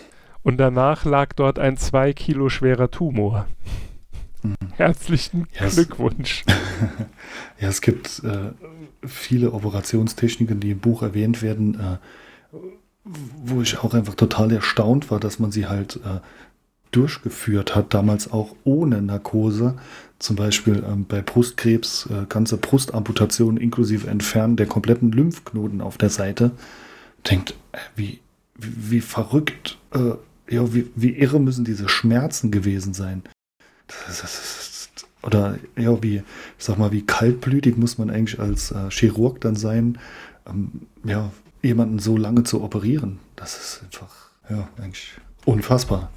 und 0.45 0.57
danach 0.57 1.05
lag 1.05 1.33
dort 1.33 1.59
ein 1.59 1.75
zwei 1.75 2.13
Kilo 2.13 2.49
schwerer 2.49 2.91
Tumor. 2.91 3.47
Mhm. 4.43 4.55
Herzlichen 4.75 5.47
yes. 5.59 5.75
Glückwunsch. 5.75 6.45
ja, 7.59 7.67
es 7.67 7.81
gibt 7.81 8.21
äh, 8.23 8.51
viele 9.05 9.51
Operationstechniken, 9.51 10.59
die 10.59 10.71
im 10.71 10.79
Buch 10.79 11.01
erwähnt 11.01 11.41
werden. 11.41 11.73
Äh, 11.73 11.97
wo 13.05 13.61
ich 13.61 13.77
auch 13.79 13.93
einfach 13.93 14.15
total 14.15 14.51
erstaunt 14.51 15.11
war, 15.11 15.19
dass 15.19 15.39
man 15.39 15.51
sie 15.51 15.67
halt 15.67 15.97
äh, 15.97 16.19
durchgeführt 16.91 17.75
hat, 17.75 17.93
damals 17.93 18.31
auch 18.31 18.55
ohne 18.63 19.01
Narkose. 19.01 19.75
Zum 20.17 20.35
Beispiel 20.35 20.83
ähm, 20.87 21.05
bei 21.07 21.21
Brustkrebs 21.21 22.07
äh, 22.09 22.25
ganze 22.27 22.57
Brustamputationen 22.57 23.57
inklusive 23.57 24.07
Entfernen 24.07 24.55
der 24.55 24.65
kompletten 24.65 25.11
Lymphknoten 25.11 25.81
auf 25.81 25.97
der 25.97 26.09
Seite. 26.09 26.51
Denkt, 27.29 27.55
äh, 27.73 27.77
wie, 27.95 28.19
wie, 28.55 28.91
wie, 28.91 29.01
verrückt, 29.01 29.77
äh, 29.93 30.13
ja, 30.49 30.73
wie, 30.73 30.91
wie 30.95 31.17
irre 31.17 31.39
müssen 31.39 31.65
diese 31.65 31.89
Schmerzen 31.89 32.51
gewesen 32.51 32.93
sein. 32.93 33.23
Das, 33.87 34.21
das, 34.21 34.21
das, 34.21 34.89
oder 35.23 35.57
ja, 35.75 36.01
wie, 36.03 36.23
sag 36.57 36.77
mal, 36.77 36.91
wie 36.91 37.05
kaltblütig 37.05 37.77
muss 37.77 37.97
man 37.97 38.09
eigentlich 38.09 38.39
als 38.39 38.71
äh, 38.71 38.89
Chirurg 38.89 39.41
dann 39.41 39.55
sein, 39.55 39.97
ähm, 40.47 40.87
ja, 41.03 41.31
jemanden 41.61 41.99
so 41.99 42.17
lange 42.17 42.43
zu 42.43 42.63
operieren. 42.63 43.19
Das 43.35 43.57
ist 43.57 43.83
einfach, 43.83 44.29
ja, 44.49 44.69
eigentlich 44.77 45.13
unfassbar. 45.45 46.11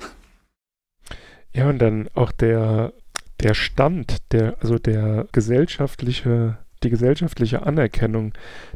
Ja, 1.55 1.71
und 1.71 1.79
dann 1.79 2.09
auch 2.15 2.33
der, 2.33 2.93
der 3.41 3.55
Stand, 3.55 4.19
der, 4.33 4.57
also 4.61 4.79
der 4.79 5.27
gesellschaftliche, 5.33 6.59
die 6.83 6.91
gesellschaftliche 6.91 7.65
Anerkennung 7.65 8.33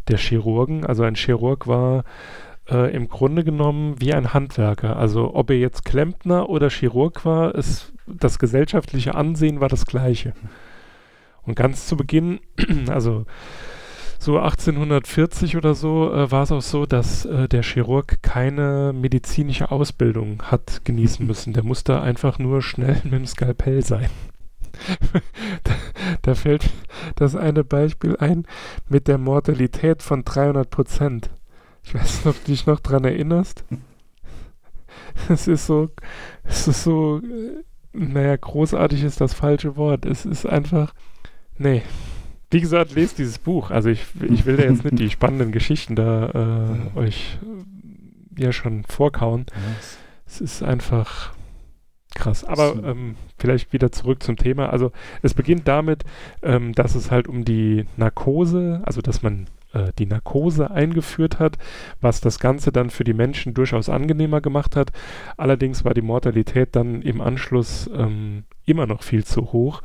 der 0.09 0.17
Chirurgen. 0.17 0.87
Also 0.87 1.03
ein 1.03 1.15
Chirurg 1.15 1.67
war 1.67 2.05
äh, 2.71 2.95
im 2.95 3.09
Grunde 3.09 3.45
genommen 3.45 3.97
wie 4.01 4.15
ein 4.15 4.33
Handwerker. 4.33 4.97
Also 4.97 5.35
ob 5.35 5.51
er 5.51 5.59
jetzt 5.59 5.85
Klempner 5.85 6.49
oder 6.49 6.71
Chirurg 6.71 7.25
war, 7.25 7.55
ist, 7.55 7.93
das 8.07 8.39
gesellschaftliche 8.39 9.15
Ansehen 9.15 9.61
war 9.61 9.69
das 9.69 9.87
gleiche. 9.87 10.35
Und 11.43 11.57
ganz 11.57 11.87
zu 11.87 11.97
Beginn, 11.97 12.41
also 12.89 13.27
so 14.23 14.39
1840 14.39 15.57
oder 15.57 15.75
so 15.75 16.13
äh, 16.13 16.31
war 16.31 16.45
es 16.45 16.53
auch 16.53 16.63
so, 16.63 16.87
dass 16.87 17.25
äh, 17.25 17.49
der 17.49 17.63
Chirurg 17.63 18.23
keine 18.23 18.93
medizinische 18.95 19.73
Ausbildung 19.73 20.45
hat 20.45 20.85
genießen 20.85 21.27
müssen. 21.27 21.53
Der 21.53 21.65
musste 21.65 22.01
einfach 22.01 22.39
nur 22.39 22.63
schnell 22.63 23.01
mit 23.05 23.15
dem 23.15 23.27
Skalpell 23.27 23.83
sein. 23.83 24.09
da, 25.65 25.73
da, 26.23 26.35
fällt 26.35 26.71
das 27.17 27.37
eine 27.37 27.63
Beispiel 27.63 28.17
ein 28.17 28.47
mit 28.89 29.07
der 29.07 29.19
Mortalität 29.19 30.03
von 30.03 30.25
300 30.25 30.71
Prozent. 30.71 31.31
Ich 31.85 31.95
weiß 31.95 32.17
nicht, 32.17 32.27
ob 32.27 32.45
du 32.45 32.51
dich 32.51 32.67
noch 32.67 32.81
dran 32.81 33.05
erinnerst. 33.05 33.65
Es 35.29 35.49
ist 35.49 35.67
so, 35.67 35.91
es 36.45 36.69
ist 36.69 36.85
so, 36.85 37.19
äh, 37.19 37.63
naja, 37.93 38.37
großartig 38.37 39.05
ist 39.05 39.21
das 39.21 39.35
falsche 39.35 39.77
Wort. 39.77 40.07
Es 40.07 40.25
ist 40.25 40.47
einfach, 40.47 40.95
nee. 41.59 41.83
Wie 42.51 42.61
gesagt, 42.61 42.95
lest 42.95 43.19
dieses 43.19 43.39
Buch. 43.39 43.71
Also 43.71 43.89
ich, 43.89 44.05
ich 44.21 44.47
will 44.47 44.57
da 44.57 44.65
jetzt 44.65 44.85
nicht 44.85 44.99
die 44.99 45.11
spannenden 45.11 45.53
Geschichten 45.53 45.97
da 45.97 46.89
äh, 46.95 46.99
euch 46.99 47.39
ja 48.37 48.53
schon 48.53 48.85
vorkauen. 48.85 49.47
Yes. 49.77 49.99
Es 50.27 50.41
ist 50.41 50.63
einfach 50.63 51.33
krass. 52.15 52.45
Aber 52.45 52.75
ähm, 52.85 53.17
vielleicht 53.39 53.73
wieder 53.73 53.91
zurück 53.91 54.23
zum 54.23 54.37
Thema. 54.37 54.71
Also 54.71 54.93
es 55.23 55.35
beginnt 55.35 55.67
damit, 55.67 56.05
ähm, 56.43 56.73
dass 56.75 56.95
es 56.95 57.11
halt 57.11 57.29
um 57.29 57.45
die 57.45 57.87
Narkose, 57.97 58.83
also 58.85 59.01
dass 59.01 59.23
man 59.23 59.47
äh, 59.73 59.93
die 59.99 60.07
Narkose 60.07 60.71
eingeführt 60.71 61.39
hat, 61.39 61.59
was 62.01 62.21
das 62.21 62.39
Ganze 62.39 62.73
dann 62.73 62.91
für 62.91 63.05
die 63.05 63.15
Menschen 63.15 63.55
durchaus 63.55 63.89
angenehmer 63.89 64.41
gemacht 64.41 64.77
hat. 64.77 64.93
Allerdings 65.37 65.85
war 65.85 65.95
die 65.95 66.03
Mortalität 66.03 66.77
dann 66.77 67.03
im 67.03 67.21
Anschluss 67.21 67.91
ähm, 67.95 68.45
immer 68.65 68.87
noch 68.87 69.03
viel 69.03 69.25
zu 69.25 69.53
hoch. 69.53 69.83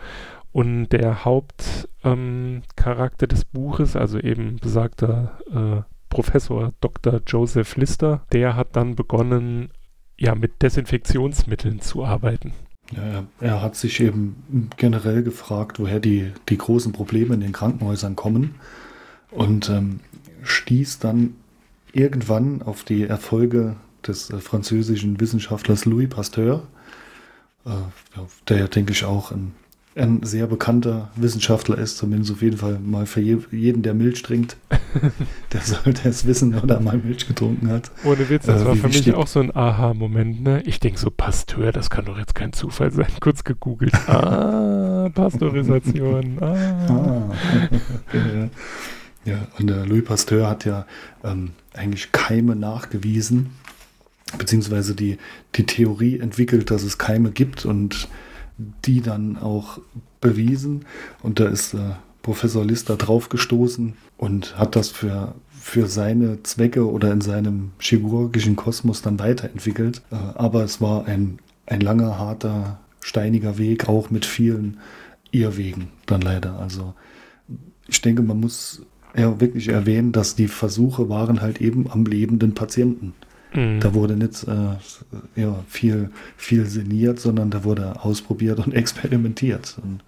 Und 0.52 0.90
der 0.90 1.26
Hauptcharakter 1.26 3.26
ähm, 3.26 3.30
des 3.30 3.46
Buches, 3.46 3.96
also 3.96 4.20
eben 4.20 4.58
besagter 4.58 5.38
äh, 5.52 5.82
Professor 6.10 6.74
Dr. 6.82 7.22
Joseph 7.28 7.76
Lister, 7.76 8.26
der 8.32 8.56
hat 8.56 8.76
dann 8.76 8.96
begonnen, 8.96 9.70
ja, 10.18 10.34
mit 10.34 10.64
Desinfektionsmitteln 10.64 11.80
zu 11.80 12.04
arbeiten. 12.04 12.54
Ja, 12.96 13.26
er 13.40 13.62
hat 13.62 13.76
sich 13.76 14.00
eben 14.00 14.70
generell 14.78 15.22
gefragt, 15.22 15.80
woher 15.80 16.00
die, 16.00 16.32
die 16.50 16.58
großen 16.58 16.94
Probleme 16.94 17.36
in 17.36 17.42
den 17.42 17.52
Krankenhäusern 17.52 18.16
kommen 18.16 18.56
und 19.32 19.70
ähm, 19.70 20.00
stieß 20.44 21.00
dann 21.00 21.36
irgendwann 21.94 22.62
auf 22.62 22.84
die 22.84 23.04
Erfolge 23.04 23.76
des 24.06 24.30
äh, 24.30 24.40
französischen 24.40 25.20
Wissenschaftlers 25.20 25.86
Louis 25.86 26.10
Pasteur, 26.10 26.68
äh, 27.66 27.70
der, 28.48 28.68
denke 28.68 28.94
ich, 28.94 29.04
auch 29.04 29.32
ein 29.32 29.54
ein 29.98 30.22
sehr 30.24 30.48
bekannter 30.48 31.10
Wissenschaftler 31.16 31.78
ist, 31.78 31.98
zumindest 31.98 32.32
auf 32.32 32.42
jeden 32.42 32.58
Fall 32.58 32.80
mal 32.80 33.06
für 33.06 33.22
jeden, 33.22 33.82
der 33.82 33.94
Milch 33.94 34.22
trinkt. 34.22 34.58
der 35.54 35.62
sollte 35.62 36.08
es 36.08 36.26
wissen 36.26 36.58
oder 36.60 36.80
mal 36.80 36.98
Milch 36.98 37.28
getrunken 37.28 37.70
hat. 37.70 37.92
Ohne 38.04 38.30
Witz, 38.30 38.46
das 38.46 38.62
äh, 38.62 38.66
war 38.66 38.76
für 38.76 38.88
mich 38.88 39.14
auch 39.14 39.28
so 39.28 39.40
ein 39.40 39.56
Aha-Moment. 39.56 40.42
Ne? 40.42 40.62
Ich 40.66 40.80
denke 40.80 41.00
so, 41.00 41.10
Pasteur, 41.10 41.72
das 41.72 41.90
kann 41.90 42.06
doch 42.06 42.18
jetzt 42.18 42.36
kein 42.36 42.54
Zufall 42.54 42.92
sein. 42.92 43.08
Kurz 43.20 43.44
gegoogelt. 43.44 43.94
Ah, 44.08 45.10
Pasteurisation. 45.14 46.38
Ah. 46.42 46.56
ah. 46.90 47.34
ja. 48.14 48.50
Ja, 49.28 49.46
und 49.60 49.68
der 49.68 49.86
Louis 49.86 50.06
Pasteur 50.06 50.48
hat 50.48 50.64
ja 50.64 50.86
ähm, 51.22 51.52
eigentlich 51.74 52.14
Keime 52.14 52.56
nachgewiesen, 52.56 53.50
beziehungsweise 54.38 54.96
die, 54.96 55.18
die 55.56 55.66
Theorie 55.66 56.20
entwickelt, 56.20 56.72
dass 56.72 56.84
es 56.84 56.98
Keime 56.98 57.32
gibt 57.32 57.66
und 57.66 58.08
die 58.58 59.02
dann 59.02 59.38
auch 59.38 59.80
bewiesen. 60.22 60.86
Und 61.22 61.42
da 61.42 61.48
ist 61.50 61.74
äh, 61.74 61.96
Professor 62.22 62.64
Lister 62.64 62.96
draufgestoßen 62.96 63.96
und 64.16 64.58
hat 64.58 64.78
das 64.78 64.90
für, 64.90 65.36
für 65.60 65.88
seine 65.88 66.42
Zwecke 66.44 66.90
oder 66.90 67.12
in 67.12 67.20
seinem 67.20 67.72
chirurgischen 67.80 68.56
Kosmos 68.56 69.02
dann 69.02 69.20
weiterentwickelt. 69.20 70.04
Äh, 70.10 70.16
aber 70.36 70.64
es 70.64 70.80
war 70.80 71.06
ein, 71.06 71.40
ein 71.66 71.82
langer, 71.82 72.18
harter, 72.18 72.80
steiniger 73.02 73.58
Weg, 73.58 73.90
auch 73.90 74.10
mit 74.10 74.26
vielen 74.26 74.78
Irrwegen 75.32 75.90
dann 76.06 76.22
leider. 76.22 76.58
Also 76.60 76.94
ich 77.88 78.02
denke, 78.02 78.22
man 78.22 78.40
muss 78.40 78.84
ja 79.16 79.40
wirklich 79.40 79.70
erwähnen, 79.70 80.12
dass 80.12 80.36
die 80.36 80.48
Versuche 80.48 81.10
waren 81.10 81.42
halt 81.42 81.62
eben 81.62 81.90
am 81.90 82.06
lebenden 82.06 82.54
Patienten. 82.54 83.14
Mhm. 83.54 83.80
Da 83.80 83.94
wurde 83.94 84.16
nicht 84.16 84.46
äh, 84.48 85.42
ja, 85.42 85.64
viel, 85.68 86.12
viel 86.36 86.66
sinniert, 86.66 87.20
sondern 87.20 87.50
da 87.50 87.64
wurde 87.64 88.04
ausprobiert 88.04 88.60
und 88.60 88.74
experimentiert. 88.76 89.78
Und 89.82 90.04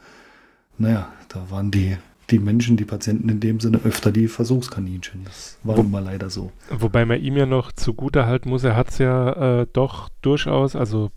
naja, 0.78 1.12
da 1.30 1.50
waren 1.50 1.72
die, 1.72 1.98
die 2.30 2.40
Menschen, 2.40 2.78
die 2.78 2.86
Patienten 2.86 3.30
in 3.30 3.40
dem 3.40 3.60
Sinne 3.60 3.80
öfter 3.84 4.12
die 4.12 4.28
Versuchskaninchen. 4.28 5.24
Das 5.26 5.58
war 5.64 5.78
Wo, 5.78 5.84
nun 5.84 5.92
mal 5.92 6.04
leider 6.04 6.30
so. 6.30 6.52
Wobei 6.70 7.06
man 7.06 7.22
ihm 7.22 7.38
ja 7.38 7.46
noch 7.46 7.72
zugute 7.72 8.26
halten 8.26 8.50
muss, 8.50 8.64
er 8.64 8.76
hat 8.76 8.90
es 8.90 8.98
ja 8.98 9.62
äh, 9.62 9.68
doch 9.72 10.10
durchaus, 10.22 10.76
also 10.76 11.12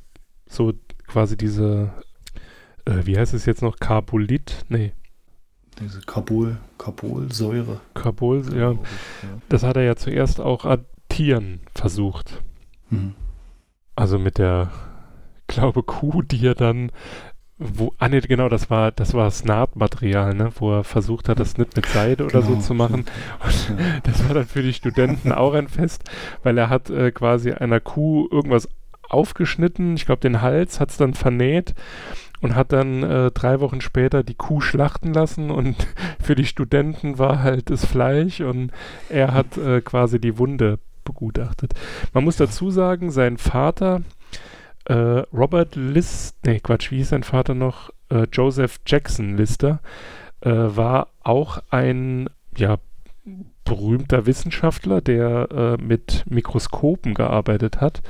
so 0.47 0.73
quasi 1.07 1.37
diese, 1.37 1.93
äh, 2.85 3.05
wie 3.05 3.19
heißt 3.19 3.35
es 3.35 3.47
jetzt 3.47 3.63
noch, 3.63 3.77
Carbolit? 3.79 4.65
Nee. 4.69 4.93
Diese 5.81 6.01
Carbol, 6.03 6.59
Carbolsäure. 6.79 7.81
Carbol, 7.95 8.45
ja. 8.55 8.75
Das 9.49 9.63
hat 9.63 9.77
er 9.77 9.83
ja 9.83 9.97
zuerst 9.97 10.41
auch 10.41 10.65
Tieren 11.09 11.61
versucht. 11.75 12.43
Mhm. 12.91 13.15
Also 13.95 14.19
mit 14.19 14.39
der, 14.39 14.71
glaube 15.47 15.83
Kuh, 15.83 16.23
die 16.23 16.47
er 16.47 16.55
dann, 16.55 16.91
wo, 17.59 17.93
ah 17.99 18.09
ne, 18.09 18.21
genau, 18.21 18.49
das 18.49 18.71
war, 18.71 18.93
das 18.93 19.15
war 19.15 19.25
das 19.25 19.45
Nahtmaterial, 19.45 20.35
ne, 20.35 20.51
wo 20.57 20.73
er 20.73 20.85
versucht 20.85 21.29
hat, 21.29 21.39
das 21.39 21.59
nicht 21.59 21.77
mit 21.77 21.87
Seide 21.87 22.25
oder 22.25 22.41
genau. 22.41 22.55
so 22.55 22.61
zu 22.61 22.75
machen. 22.75 23.05
Und 23.45 23.79
ja. 23.79 24.01
das 24.03 24.27
war 24.27 24.35
dann 24.35 24.47
für 24.47 24.63
die 24.63 24.75
Studenten 24.75 25.33
auch 25.33 25.55
ein 25.55 25.69
Fest, 25.69 26.05
weil 26.43 26.57
er 26.57 26.71
hat 26.71 26.91
äh, 26.91 27.13
quasi 27.13 27.53
einer 27.53 27.81
Kuh 27.81 28.29
irgendwas 28.31 28.69
aufgeschnitten, 29.09 29.95
ich 29.95 30.07
glaube 30.07 30.21
den 30.21 30.41
Hals, 30.41 30.81
hat 30.81 30.91
es 30.91 30.97
dann 30.97 31.15
vernäht 31.15 31.75
und 32.43 32.55
hat 32.55 32.73
dann 32.73 33.03
äh, 33.03 33.31
drei 33.31 33.61
Wochen 33.61 33.81
später 33.81 34.23
die 34.23 34.35
Kuh 34.35 34.61
schlachten 34.61 35.15
lassen 35.15 35.51
und 35.51 35.77
für 36.23 36.35
die 36.35 36.45
Studenten 36.45 37.19
war 37.19 37.43
halt 37.43 37.71
das 37.71 37.87
Fleisch 37.87 38.41
und 38.41 38.73
er 39.09 39.33
hat 39.33 39.57
äh, 39.57 39.81
quasi 39.81 40.21
die 40.21 40.37
Wunde 40.37 40.79
begutachtet. 41.05 41.73
Man 42.13 42.25
muss 42.25 42.37
dazu 42.37 42.71
sagen, 42.71 43.11
sein 43.11 43.39
Vater 43.39 44.03
äh, 44.85 44.95
Robert 45.33 45.77
List, 45.77 46.37
nee, 46.45 46.61
Quatsch, 46.61 46.91
wie 46.91 46.99
hieß 46.99 47.11
sein 47.11 47.23
Vater 47.23 47.55
noch? 47.55 47.91
Äh, 48.11 48.27
Joseph 48.33 48.81
Jackson 48.87 49.37
Lister 49.37 49.81
äh, 50.41 50.51
war 50.51 51.09
auch 51.23 51.63
ein, 51.71 52.29
ja, 52.57 52.79
berühmter 53.65 54.27
Wissenschaftler, 54.27 55.01
der 55.01 55.49
äh, 55.53 55.83
mit 55.83 56.25
Mikroskopen 56.29 57.15
gearbeitet 57.15 57.81
hat. 57.81 58.03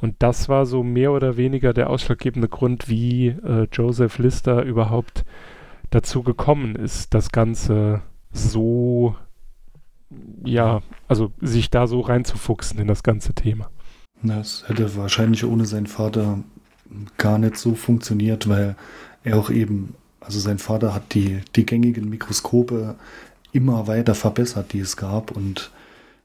Und 0.00 0.16
das 0.20 0.48
war 0.48 0.66
so 0.66 0.82
mehr 0.82 1.12
oder 1.12 1.36
weniger 1.36 1.72
der 1.72 1.90
ausschlaggebende 1.90 2.48
Grund, 2.48 2.88
wie 2.88 3.28
äh, 3.28 3.66
Joseph 3.72 4.18
Lister 4.18 4.62
überhaupt 4.62 5.24
dazu 5.90 6.22
gekommen 6.22 6.76
ist, 6.76 7.14
das 7.14 7.30
Ganze 7.32 8.02
so, 8.30 9.16
ja, 10.44 10.82
also 11.08 11.32
sich 11.40 11.70
da 11.70 11.86
so 11.86 12.00
reinzufuchsen 12.00 12.78
in 12.78 12.86
das 12.86 13.02
ganze 13.02 13.34
Thema. 13.34 13.70
Das 14.22 14.64
hätte 14.68 14.96
wahrscheinlich 14.96 15.44
ohne 15.44 15.64
seinen 15.64 15.86
Vater 15.86 16.38
gar 17.16 17.38
nicht 17.38 17.56
so 17.56 17.74
funktioniert, 17.74 18.48
weil 18.48 18.76
er 19.24 19.38
auch 19.38 19.50
eben, 19.50 19.94
also 20.20 20.38
sein 20.38 20.58
Vater 20.58 20.94
hat 20.94 21.14
die, 21.14 21.40
die 21.56 21.66
gängigen 21.66 22.08
Mikroskope 22.08 22.96
immer 23.52 23.86
weiter 23.86 24.14
verbessert, 24.14 24.72
die 24.72 24.80
es 24.80 24.96
gab 24.96 25.30
und 25.30 25.70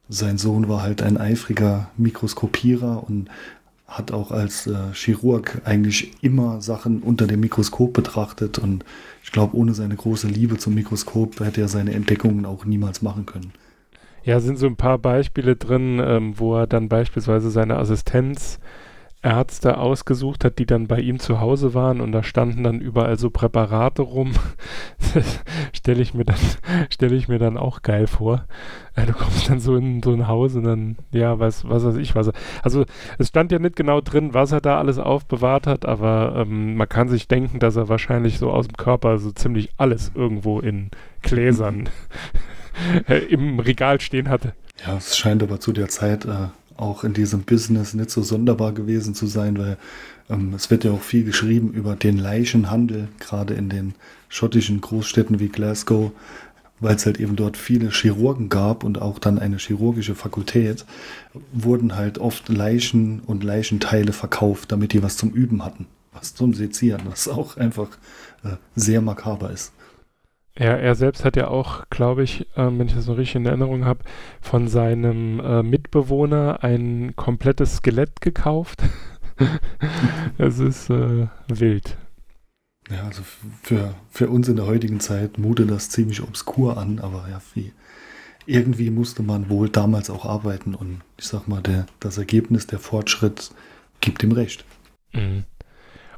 sein 0.09 0.37
Sohn 0.37 0.67
war 0.67 0.81
halt 0.81 1.01
ein 1.01 1.17
eifriger 1.17 1.89
Mikroskopierer 1.97 3.03
und 3.07 3.29
hat 3.97 4.11
auch 4.11 4.31
als 4.31 4.67
äh, 4.67 4.93
Chirurg 4.93 5.61
eigentlich 5.65 6.11
immer 6.21 6.61
Sachen 6.61 7.01
unter 7.01 7.27
dem 7.27 7.39
Mikroskop 7.39 7.93
betrachtet 7.93 8.59
und 8.59 8.83
ich 9.23 9.31
glaube, 9.31 9.55
ohne 9.55 9.73
seine 9.73 9.95
große 9.95 10.27
Liebe 10.27 10.57
zum 10.57 10.73
Mikroskop 10.73 11.39
hätte 11.39 11.61
er 11.61 11.67
seine 11.67 11.93
Entdeckungen 11.93 12.45
auch 12.45 12.65
niemals 12.65 13.01
machen 13.01 13.25
können. 13.25 13.53
Ja, 14.23 14.39
sind 14.39 14.57
so 14.57 14.67
ein 14.67 14.77
paar 14.77 14.97
Beispiele 14.97 15.55
drin, 15.55 16.01
ähm, 16.03 16.33
wo 16.37 16.55
er 16.55 16.67
dann 16.67 16.89
beispielsweise 16.89 17.51
seine 17.51 17.77
Assistenz 17.77 18.59
Ärzte 19.23 19.77
ausgesucht 19.77 20.43
hat, 20.43 20.59
die 20.59 20.65
dann 20.65 20.87
bei 20.87 20.99
ihm 20.99 21.17
zu 21.17 21.39
Hause 21.39 21.73
waren 21.73 22.01
und 22.01 22.11
da 22.11 22.23
standen 22.23 22.63
dann 22.63 22.81
überall 22.81 23.17
so 23.17 23.29
Präparate 23.29 24.01
rum. 24.01 24.33
stelle 25.73 26.01
ich 26.01 26.13
mir 26.13 26.25
dann 26.25 26.35
stelle 26.89 27.15
ich 27.15 27.29
mir 27.29 27.39
dann 27.39 27.57
auch 27.57 27.81
geil 27.81 28.07
vor. 28.07 28.45
Äh, 28.95 29.05
du 29.05 29.13
kommst 29.13 29.49
dann 29.49 29.59
so 29.59 29.75
in 29.77 30.03
so 30.03 30.11
ein 30.11 30.27
Haus 30.27 30.55
und 30.55 30.65
dann 30.65 30.97
ja, 31.11 31.39
was 31.39 31.67
was 31.67 31.85
weiß 31.85 31.95
ich 31.95 32.15
was. 32.15 32.31
Also 32.61 32.85
es 33.17 33.29
stand 33.29 33.51
ja 33.53 33.59
nicht 33.59 33.77
genau 33.77 34.01
drin, 34.01 34.33
was 34.33 34.51
er 34.51 34.61
da 34.61 34.77
alles 34.77 34.99
aufbewahrt 34.99 35.67
hat, 35.67 35.85
aber 35.85 36.35
ähm, 36.37 36.75
man 36.75 36.89
kann 36.89 37.07
sich 37.07 37.27
denken, 37.29 37.59
dass 37.59 37.77
er 37.77 37.87
wahrscheinlich 37.87 38.39
so 38.39 38.51
aus 38.51 38.67
dem 38.67 38.75
Körper 38.75 39.17
so 39.19 39.31
ziemlich 39.31 39.69
alles 39.77 40.11
irgendwo 40.13 40.59
in 40.59 40.91
Gläsern 41.21 41.89
im 43.29 43.59
Regal 43.59 44.01
stehen 44.01 44.29
hatte. 44.29 44.53
Ja, 44.85 44.97
es 44.97 45.17
scheint 45.17 45.41
aber 45.41 45.59
zu 45.59 45.71
der 45.71 45.87
Zeit 45.87 46.25
äh, 46.25 46.47
auch 46.77 47.03
in 47.03 47.13
diesem 47.13 47.41
Business 47.41 47.93
nicht 47.93 48.09
so 48.09 48.21
sonderbar 48.21 48.71
gewesen 48.73 49.13
zu 49.15 49.27
sein, 49.27 49.57
weil 49.57 49.77
ähm, 50.29 50.53
es 50.55 50.69
wird 50.69 50.83
ja 50.83 50.91
auch 50.91 51.01
viel 51.01 51.23
geschrieben 51.23 51.71
über 51.71 51.95
den 51.95 52.17
Leichenhandel, 52.17 53.07
gerade 53.19 53.53
in 53.53 53.69
den 53.69 53.93
schottischen 54.29 54.81
Großstädten 54.81 55.39
wie 55.39 55.49
Glasgow, 55.49 56.11
weil 56.79 56.95
es 56.95 57.05
halt 57.05 57.19
eben 57.19 57.35
dort 57.35 57.55
viele 57.57 57.89
Chirurgen 57.91 58.49
gab 58.49 58.83
und 58.83 59.01
auch 59.01 59.19
dann 59.19 59.39
eine 59.39 59.57
chirurgische 59.57 60.15
Fakultät, 60.15 60.85
wurden 61.53 61.95
halt 61.95 62.17
oft 62.17 62.49
Leichen 62.49 63.21
und 63.21 63.43
Leichenteile 63.43 64.11
verkauft, 64.11 64.71
damit 64.71 64.93
die 64.93 65.03
was 65.03 65.17
zum 65.17 65.31
Üben 65.31 65.63
hatten, 65.63 65.85
was 66.11 66.33
zum 66.33 66.53
Sezieren, 66.53 67.01
was 67.05 67.27
auch 67.27 67.57
einfach 67.57 67.89
äh, 68.43 68.57
sehr 68.75 69.01
makaber 69.01 69.51
ist. 69.51 69.71
Er, 70.55 70.79
er 70.79 70.93
selbst 70.95 71.25
hat 71.25 71.35
ja 71.35 71.47
auch, 71.47 71.89
glaube 71.89 72.23
ich, 72.23 72.47
ähm, 72.55 72.77
wenn 72.77 72.87
ich 72.87 72.93
das 72.93 73.07
noch 73.07 73.17
richtig 73.17 73.35
in 73.35 73.45
Erinnerung 73.47 73.85
habe, 73.85 74.03
von 74.39 74.67
seinem 74.67 75.39
äh, 75.39 75.63
Mitbewohner 75.63 76.63
ein 76.63 77.15
komplettes 77.15 77.77
Skelett 77.77 78.21
gekauft. 78.21 78.83
Es 80.37 80.59
ist 80.59 80.91
äh, 80.91 81.27
wild. 81.47 81.97
Ja, 82.89 83.05
also 83.05 83.23
für, 83.63 83.95
für 84.09 84.29
uns 84.29 84.47
in 84.47 84.55
der 84.55 84.67
heutigen 84.67 84.99
Zeit 84.99 85.39
mutet 85.39 85.71
das 85.71 85.89
ziemlich 85.89 86.21
obskur 86.21 86.77
an, 86.77 86.99
aber 86.99 87.27
ja, 87.29 87.41
wie, 87.55 87.73
irgendwie 88.45 88.91
musste 88.91 89.23
man 89.23 89.49
wohl 89.49 89.69
damals 89.69 90.11
auch 90.11 90.25
arbeiten 90.25 90.75
und 90.75 91.01
ich 91.17 91.25
sag 91.25 91.47
mal, 91.47 91.61
der, 91.61 91.87
das 91.99 92.19
Ergebnis, 92.19 92.67
der 92.67 92.77
Fortschritt 92.77 93.51
gibt 94.01 94.21
ihm 94.23 94.33
recht. 94.33 94.65
Mhm 95.13 95.45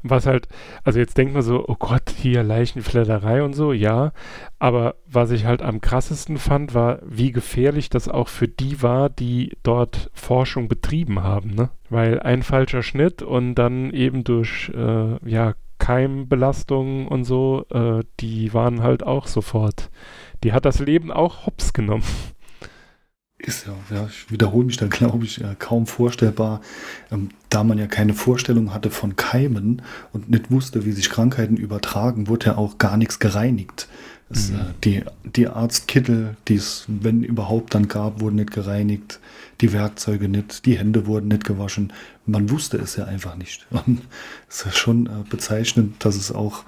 was 0.10 0.26
halt, 0.26 0.48
also 0.84 1.00
jetzt 1.00 1.18
denkt 1.18 1.34
man 1.34 1.42
so, 1.42 1.66
oh 1.68 1.76
Gott, 1.78 2.10
hier 2.16 2.44
Leichenfledderei 2.44 3.44
und 3.44 3.54
so, 3.54 3.74
ja, 3.74 4.12
aber 4.60 4.96
was 5.08 5.32
ich 5.32 5.46
halt 5.46 5.62
am 5.62 5.82
krassesten 5.82 6.38
fand, 6.38 6.74
war, 6.74 7.00
wie 7.06 7.32
gefährlich 7.32 7.90
das 7.90 8.08
auch 8.08 8.28
für 8.28 8.48
die 8.48 8.82
war, 8.82 9.10
die 9.10 9.58
dort 9.64 10.12
Forschung 10.14 10.68
betrieben 10.68 11.24
haben, 11.24 11.56
ne? 11.56 11.70
Weil 11.90 12.20
ein 12.20 12.44
falscher 12.44 12.84
Schnitt 12.84 13.22
und 13.22 13.56
dann 13.56 13.92
eben 13.92 14.24
durch, 14.24 14.72
äh, 14.76 15.30
ja, 15.30 15.54
Keimbelastung 15.78 17.08
und 17.08 17.26
so, 17.26 17.66
äh, 17.70 18.04
die 18.20 18.54
waren 18.54 18.82
halt 18.82 19.04
auch 19.04 19.28
sofort, 19.28 19.90
die 20.44 20.54
hat 20.54 20.66
das 20.66 20.80
Leben 20.80 21.12
auch 21.12 21.46
hops 21.46 21.74
genommen. 21.74 22.04
Ist 23.38 23.68
ja, 23.68 23.74
ja, 23.96 24.08
ich 24.08 24.32
wiederhole 24.32 24.66
mich 24.66 24.78
da, 24.78 24.88
glaube 24.88 25.26
ich, 25.26 25.38
ja, 25.38 25.54
kaum 25.56 25.86
vorstellbar, 25.86 26.62
ähm, 27.12 27.30
da 27.56 27.64
man 27.64 27.78
ja 27.78 27.88
keine 27.88 28.14
Vorstellung 28.14 28.74
hatte 28.74 28.92
von 28.92 29.16
Keimen 29.16 29.82
und 30.12 30.30
nicht 30.30 30.52
wusste, 30.52 30.84
wie 30.84 30.92
sich 30.92 31.10
Krankheiten 31.10 31.56
übertragen, 31.56 32.28
wurde 32.28 32.48
ja 32.48 32.58
auch 32.58 32.80
gar 32.80 32.98
nichts 32.98 33.20
gereinigt. 33.20 33.88
Es, 34.30 34.50
mhm. 34.50 34.56
äh, 34.56 34.60
die, 34.84 35.04
die 35.38 35.48
Arztkittel, 35.48 36.36
die 36.50 36.56
es, 36.56 36.84
wenn 36.90 37.24
überhaupt 37.24 37.74
dann 37.74 37.88
gab, 37.88 38.20
wurden 38.20 38.36
nicht 38.36 38.52
gereinigt, 38.52 39.22
die 39.62 39.72
Werkzeuge 39.72 40.28
nicht, 40.28 40.66
die 40.66 40.78
Hände 40.78 41.08
wurden 41.08 41.30
nicht 41.30 41.46
gewaschen. 41.46 41.94
Man 42.26 42.50
wusste 42.50 42.76
es 42.76 42.98
ja 42.98 43.06
einfach 43.06 43.38
nicht. 43.38 43.66
Und 43.86 44.02
es 44.50 44.66
ist 44.66 44.76
schon 44.76 45.06
äh, 45.06 45.24
bezeichnend, 45.30 46.04
dass 46.04 46.18
es 46.18 46.34
auch 46.34 46.66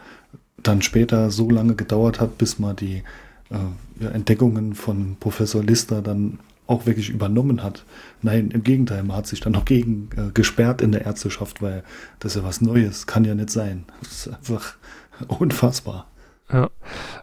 dann 0.63 0.81
später 0.81 1.31
so 1.31 1.49
lange 1.49 1.75
gedauert 1.75 2.21
hat, 2.21 2.37
bis 2.37 2.59
man 2.59 2.77
die 2.77 3.03
äh, 3.49 4.05
Entdeckungen 4.05 4.73
von 4.73 5.17
Professor 5.19 5.61
Lister 5.61 6.01
dann 6.01 6.39
auch 6.67 6.85
wirklich 6.85 7.09
übernommen 7.09 7.63
hat. 7.63 7.85
Nein, 8.21 8.51
im 8.51 8.63
Gegenteil, 8.63 9.03
man 9.03 9.17
hat 9.17 9.27
sich 9.27 9.39
dann 9.39 9.53
noch 9.53 9.65
gegen 9.65 10.09
äh, 10.15 10.31
gesperrt 10.33 10.81
in 10.81 10.91
der 10.91 11.05
Ärzteschaft, 11.05 11.61
weil 11.61 11.83
das 12.19 12.35
ist 12.35 12.41
ja 12.41 12.47
was 12.47 12.61
Neues, 12.61 13.07
kann 13.07 13.25
ja 13.25 13.35
nicht 13.35 13.49
sein. 13.49 13.85
Das 14.01 14.27
ist 14.27 14.33
einfach 14.33 14.75
unfassbar. 15.27 16.07
Ja, 16.51 16.69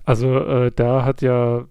also 0.04 0.38
äh, 0.38 0.70
da 0.74 1.04
hat 1.04 1.22
ja 1.22 1.64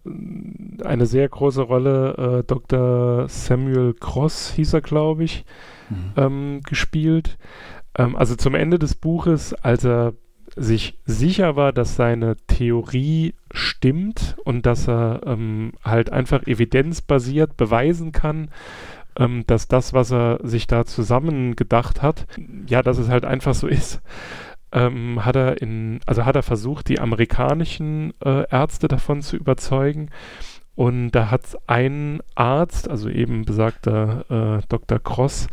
eine 0.84 1.06
sehr 1.06 1.30
große 1.30 1.62
Rolle 1.62 2.40
äh, 2.40 2.44
Dr. 2.44 3.28
Samuel 3.30 3.94
Cross, 3.94 4.54
hieß 4.56 4.74
er, 4.74 4.82
glaube 4.82 5.24
ich, 5.24 5.46
mhm. 5.90 6.14
ähm, 6.18 6.62
gespielt. 6.64 7.38
Ähm, 7.96 8.16
also 8.16 8.36
zum 8.36 8.56
Ende 8.56 8.80
des 8.80 8.96
Buches, 8.96 9.54
als 9.54 9.86
er 9.86 10.14
sich 10.56 11.00
sicher 11.06 11.56
war, 11.56 11.74
dass 11.74 11.96
seine 11.96 12.36
Theorie 12.48 13.34
stimmt 13.52 14.36
und 14.44 14.66
dass 14.66 14.88
er 14.88 15.22
ähm, 15.26 15.74
halt 15.84 16.12
einfach 16.12 16.46
evidenzbasiert 16.46 17.58
beweisen 17.58 18.12
kann, 18.12 18.50
ähm, 19.18 19.44
dass 19.48 19.68
das, 19.68 19.94
was 19.94 20.12
er 20.12 20.39
sich 20.44 20.68
da 20.68 20.86
zusammen 20.86 21.56
gedacht 21.56 22.02
hat, 22.02 22.26
ja, 22.68 22.82
dass 22.82 22.98
es 22.98 23.10
halt 23.10 23.26
einfach 23.26 23.54
so 23.54 23.68
ist. 23.68 24.02
Ähm, 24.72 25.24
hat 25.24 25.36
er 25.36 25.62
in, 25.62 26.00
also 26.06 26.26
hat 26.26 26.36
er 26.36 26.44
versucht, 26.44 26.89
die 26.89 27.00
amerikanischen 27.00 28.13
äh, 28.24 28.50
Ärzte 28.50 28.88
davon 28.88 29.22
zu 29.22 29.36
überzeugen. 29.36 30.10
Und 30.76 31.12
da 31.12 31.30
hat 31.30 31.44
ein 31.68 32.22
Arzt, 32.34 32.89
also 32.89 33.08
eben 33.08 33.46
besagter 33.46 34.60
äh, 34.60 34.66
Dr. 34.68 34.98
Cross, 34.98 35.48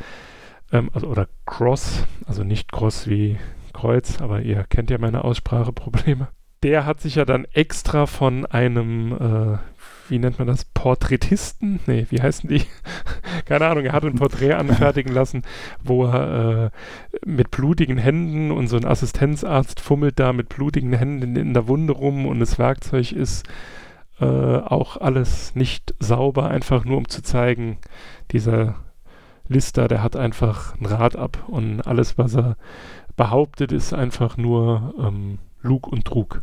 ähm, 0.72 0.90
also, 0.94 1.08
oder 1.08 1.28
Cross, 1.44 2.06
also 2.26 2.44
nicht 2.44 2.72
Cross 2.72 3.08
wie 3.08 3.36
Kreuz, 3.80 4.20
aber 4.20 4.42
ihr 4.42 4.64
kennt 4.68 4.90
ja 4.90 4.98
meine 4.98 5.24
Ausspracheprobleme. 5.24 6.28
Der 6.62 6.84
hat 6.84 7.00
sich 7.00 7.14
ja 7.14 7.24
dann 7.24 7.46
extra 7.46 8.04
von 8.04 8.44
einem, 8.44 9.12
äh, 9.12 9.58
wie 10.10 10.18
nennt 10.18 10.38
man 10.38 10.48
das, 10.48 10.66
Porträtisten? 10.66 11.80
Nee, 11.86 12.06
wie 12.10 12.20
heißen 12.20 12.50
die? 12.50 12.64
Keine 13.46 13.66
Ahnung, 13.66 13.86
er 13.86 13.94
hat 13.94 14.04
ein 14.04 14.16
Porträt 14.16 14.52
anfertigen 14.52 15.14
lassen, 15.14 15.44
wo 15.82 16.04
er 16.04 16.66
äh, 16.66 16.70
mit 17.24 17.50
blutigen 17.50 17.96
Händen 17.96 18.50
und 18.50 18.68
so 18.68 18.76
ein 18.76 18.84
Assistenzarzt 18.84 19.80
fummelt 19.80 20.20
da 20.20 20.34
mit 20.34 20.50
blutigen 20.50 20.92
Händen 20.92 21.34
in 21.34 21.54
der 21.54 21.66
Wunde 21.66 21.94
rum 21.94 22.26
und 22.26 22.38
das 22.38 22.58
Werkzeug 22.58 23.12
ist 23.12 23.48
äh, 24.20 24.26
auch 24.26 24.98
alles 24.98 25.54
nicht 25.54 25.94
sauber, 26.00 26.50
einfach 26.50 26.84
nur 26.84 26.98
um 26.98 27.08
zu 27.08 27.22
zeigen, 27.22 27.78
dieser 28.30 28.74
Lister, 29.50 29.88
der 29.88 30.02
hat 30.02 30.14
einfach 30.14 30.78
ein 30.78 30.86
Rad 30.86 31.16
ab 31.16 31.44
und 31.48 31.80
alles, 31.80 32.16
was 32.18 32.36
er 32.36 32.56
behauptet, 33.20 33.70
ist 33.70 33.92
einfach 33.92 34.38
nur 34.38 34.94
ähm, 34.98 35.36
Lug 35.60 35.86
und 35.86 36.06
Trug. 36.06 36.40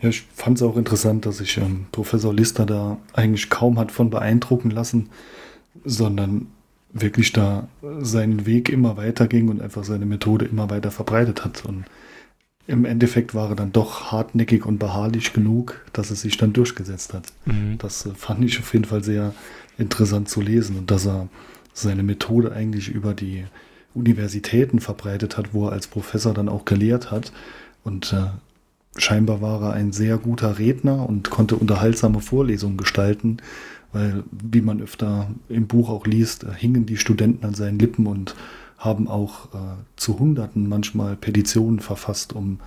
Ja, 0.00 0.08
ich 0.08 0.22
fand 0.22 0.56
es 0.56 0.62
auch 0.62 0.78
interessant, 0.78 1.26
dass 1.26 1.36
sich 1.36 1.58
ähm, 1.58 1.84
Professor 1.92 2.32
Lister 2.32 2.64
da 2.64 2.96
eigentlich 3.12 3.50
kaum 3.50 3.78
hat 3.78 3.92
von 3.92 4.08
beeindrucken 4.08 4.70
lassen, 4.70 5.10
sondern 5.84 6.46
wirklich 6.94 7.34
da 7.34 7.68
seinen 8.00 8.46
Weg 8.46 8.70
immer 8.70 8.96
weiter 8.96 9.26
ging 9.28 9.50
und 9.50 9.60
einfach 9.60 9.84
seine 9.84 10.06
Methode 10.06 10.46
immer 10.46 10.70
weiter 10.70 10.90
verbreitet 10.90 11.44
hat. 11.44 11.66
Und 11.66 11.84
im 12.66 12.86
Endeffekt 12.86 13.34
war 13.34 13.50
er 13.50 13.56
dann 13.56 13.72
doch 13.72 14.10
hartnäckig 14.10 14.64
und 14.64 14.78
beharrlich 14.78 15.34
genug, 15.34 15.84
dass 15.92 16.10
es 16.10 16.22
sich 16.22 16.38
dann 16.38 16.54
durchgesetzt 16.54 17.12
hat. 17.12 17.26
Mhm. 17.44 17.76
Das 17.76 18.06
äh, 18.06 18.14
fand 18.14 18.42
ich 18.46 18.58
auf 18.60 18.72
jeden 18.72 18.86
Fall 18.86 19.04
sehr 19.04 19.34
interessant 19.76 20.30
zu 20.30 20.40
lesen 20.40 20.78
und 20.78 20.90
dass 20.90 21.06
er 21.06 21.28
seine 21.74 22.02
Methode 22.02 22.52
eigentlich 22.52 22.88
über 22.88 23.12
die 23.12 23.44
Universitäten 23.96 24.80
verbreitet 24.80 25.36
hat, 25.36 25.54
wo 25.54 25.66
er 25.66 25.72
als 25.72 25.86
Professor 25.86 26.34
dann 26.34 26.48
auch 26.48 26.64
gelehrt 26.64 27.10
hat. 27.10 27.32
Und 27.84 28.12
äh, 28.12 28.26
scheinbar 29.00 29.40
war 29.40 29.62
er 29.62 29.72
ein 29.72 29.92
sehr 29.92 30.18
guter 30.18 30.58
Redner 30.58 31.08
und 31.08 31.30
konnte 31.30 31.56
unterhaltsame 31.56 32.20
Vorlesungen 32.20 32.76
gestalten, 32.76 33.38
weil, 33.92 34.24
wie 34.30 34.60
man 34.60 34.82
öfter 34.82 35.30
im 35.48 35.66
Buch 35.66 35.88
auch 35.88 36.06
liest, 36.06 36.44
äh, 36.44 36.48
hingen 36.54 36.86
die 36.86 36.96
Studenten 36.96 37.46
an 37.46 37.54
seinen 37.54 37.78
Lippen 37.78 38.06
und 38.06 38.34
haben 38.78 39.08
auch 39.08 39.46
äh, 39.54 39.58
zu 39.96 40.18
Hunderten 40.18 40.68
manchmal 40.68 41.16
Petitionen 41.16 41.80
verfasst, 41.80 42.34
um 42.34 42.60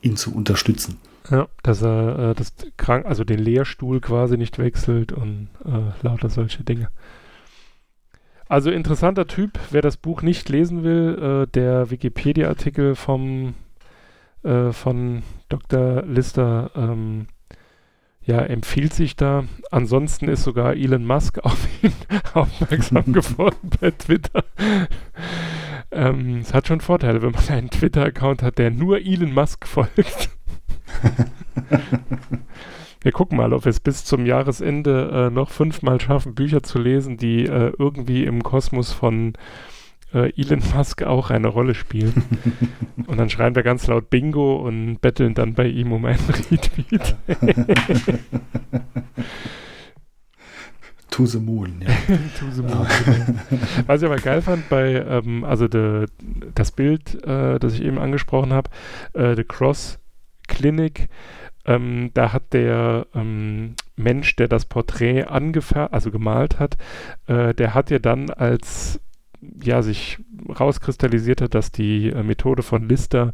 ihn 0.00 0.16
zu 0.16 0.34
unterstützen. 0.34 0.98
Ja, 1.30 1.48
dass 1.62 1.82
er 1.82 2.30
äh, 2.30 2.34
das 2.34 2.52
krank, 2.76 3.06
also 3.06 3.24
den 3.24 3.38
Lehrstuhl 3.38 4.00
quasi 4.00 4.36
nicht 4.36 4.58
wechselt 4.58 5.12
und 5.12 5.48
äh, 5.64 6.04
lauter 6.06 6.30
solche 6.30 6.64
Dinge. 6.64 6.88
Also 8.50 8.70
interessanter 8.72 9.28
Typ, 9.28 9.60
wer 9.70 9.80
das 9.80 9.96
Buch 9.96 10.22
nicht 10.22 10.48
lesen 10.48 10.82
will, 10.82 11.44
äh, 11.44 11.46
der 11.52 11.92
Wikipedia-Artikel 11.92 12.96
vom 12.96 13.54
äh, 14.42 14.72
von 14.72 15.22
Dr. 15.48 16.02
Lister 16.02 16.72
ähm, 16.74 17.28
ja, 18.22 18.40
empfiehlt 18.40 18.92
sich 18.92 19.14
da. 19.14 19.44
Ansonsten 19.70 20.28
ist 20.28 20.42
sogar 20.42 20.74
Elon 20.74 21.06
Musk 21.06 21.38
auf 21.44 21.68
ihn 21.80 21.92
aufmerksam 22.34 23.04
geworden 23.12 23.70
bei 23.80 23.92
Twitter. 23.92 24.42
ähm, 25.92 26.40
es 26.40 26.52
hat 26.52 26.66
schon 26.66 26.80
Vorteile, 26.80 27.22
wenn 27.22 27.30
man 27.30 27.48
einen 27.50 27.70
Twitter-Account 27.70 28.42
hat, 28.42 28.58
der 28.58 28.72
nur 28.72 28.98
Elon 28.98 29.32
Musk 29.32 29.64
folgt. 29.64 30.28
wir 33.02 33.12
gucken 33.12 33.38
mal, 33.38 33.52
ob 33.52 33.64
wir 33.64 33.70
es 33.70 33.80
bis 33.80 34.04
zum 34.04 34.26
Jahresende 34.26 35.28
äh, 35.28 35.30
noch 35.30 35.50
fünfmal 35.50 36.00
schaffen, 36.00 36.34
Bücher 36.34 36.62
zu 36.62 36.78
lesen, 36.78 37.16
die 37.16 37.46
äh, 37.46 37.72
irgendwie 37.78 38.24
im 38.24 38.42
Kosmos 38.42 38.92
von 38.92 39.34
äh, 40.12 40.32
Elon 40.40 40.62
Musk 40.74 41.02
auch 41.02 41.30
eine 41.30 41.48
Rolle 41.48 41.74
spielen. 41.74 42.22
und 43.06 43.16
dann 43.16 43.30
schreien 43.30 43.54
wir 43.54 43.62
ganz 43.62 43.86
laut 43.86 44.10
Bingo 44.10 44.56
und 44.56 45.00
betteln 45.00 45.34
dann 45.34 45.54
bei 45.54 45.66
ihm 45.66 45.92
um 45.92 46.04
einen 46.04 46.18
Retweet. 46.50 47.16
To 51.10 51.26
the 51.26 51.38
Moon, 51.38 51.82
ja. 51.82 51.88
to 52.38 52.50
the 52.52 52.62
Moon. 52.62 52.86
Was 53.86 54.00
ich 54.00 54.06
aber 54.06 54.16
geil 54.16 54.42
fand 54.42 54.68
bei, 54.68 54.94
ähm, 54.94 55.44
also 55.44 55.66
de, 55.66 56.06
das 56.54 56.70
Bild, 56.70 57.14
äh, 57.24 57.58
das 57.58 57.74
ich 57.74 57.82
eben 57.82 57.98
angesprochen 57.98 58.52
habe, 58.52 58.70
äh, 59.14 59.34
The 59.34 59.44
Cross 59.44 59.98
Clinic, 60.46 61.08
ähm, 61.64 62.10
da 62.14 62.32
hat 62.32 62.52
der 62.52 63.06
ähm, 63.14 63.74
Mensch, 63.96 64.36
der 64.36 64.48
das 64.48 64.64
Porträt 64.64 65.24
angefertigt, 65.24 65.92
also 65.92 66.10
gemalt 66.10 66.58
hat, 66.58 66.76
äh, 67.26 67.54
der 67.54 67.74
hat 67.74 67.90
ja 67.90 67.98
dann 67.98 68.30
als 68.30 69.00
ja, 69.62 69.82
sich 69.82 70.18
rauskristallisiert 70.58 71.40
hat, 71.40 71.54
dass 71.54 71.72
die 71.72 72.10
äh, 72.10 72.22
Methode 72.22 72.62
von 72.62 72.88
Lister 72.88 73.32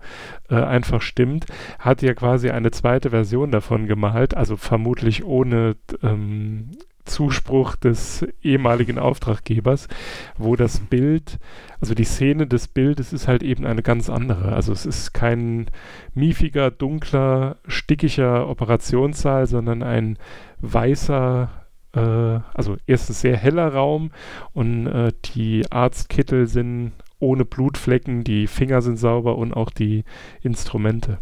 äh, 0.49 0.55
einfach 0.55 1.03
stimmt, 1.03 1.47
hat 1.79 2.03
ja 2.03 2.15
quasi 2.15 2.51
eine 2.51 2.71
zweite 2.71 3.11
Version 3.11 3.51
davon 3.51 3.87
gemalt, 3.87 4.37
also 4.37 4.57
vermutlich 4.57 5.25
ohne 5.25 5.77
ähm, 6.03 6.71
Zuspruch 7.07 7.77
des 7.77 8.27
ehemaligen 8.43 8.99
Auftraggebers, 8.99 9.89
wo 10.37 10.57
das 10.57 10.81
Bild, 10.81 11.39
also 11.81 11.95
die 11.95 12.05
Szene 12.05 12.47
des 12.47 12.69
Bildes 12.69 13.13
ist 13.13 13.29
halt 13.29 13.43
eben 13.43 13.65
eine 13.65 13.83
ganz 13.83 14.11
andere. 14.11 14.53
Also 14.53 14.73
es 14.73 14.85
ist 14.85 15.15
kein 15.15 15.67
miefiger, 16.15 16.71
dunkler, 16.71 17.57
stickiger 17.67 18.49
Operationssaal, 18.49 19.47
sondern 19.47 19.83
ein 19.83 20.19
weißer, 20.61 21.51
äh, 21.95 22.41
also 22.55 22.77
erstens 22.87 23.21
sehr 23.21 23.37
heller 23.37 23.73
Raum 23.73 24.11
und 24.53 24.87
äh, 24.87 25.13
die 25.35 25.71
Arztkittel 25.71 26.47
sind 26.47 26.93
ohne 27.19 27.45
Blutflecken, 27.45 28.25
die 28.25 28.47
Finger 28.47 28.83
sind 28.83 28.99
sauber 28.99 29.39
und 29.39 29.55
auch 29.55 29.71
die 29.71 30.05
Instrumente. 30.43 31.19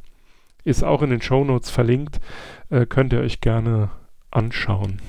Ist 0.65 0.83
auch 0.83 1.03
in 1.03 1.11
den 1.11 1.23
Shownotes 1.23 1.71
verlinkt, 1.71 2.21
äh, 2.71 2.87
könnt 2.87 3.13
ihr 3.13 3.21
euch 3.21 3.41
gerne 3.41 3.91
anschauen. 4.31 5.01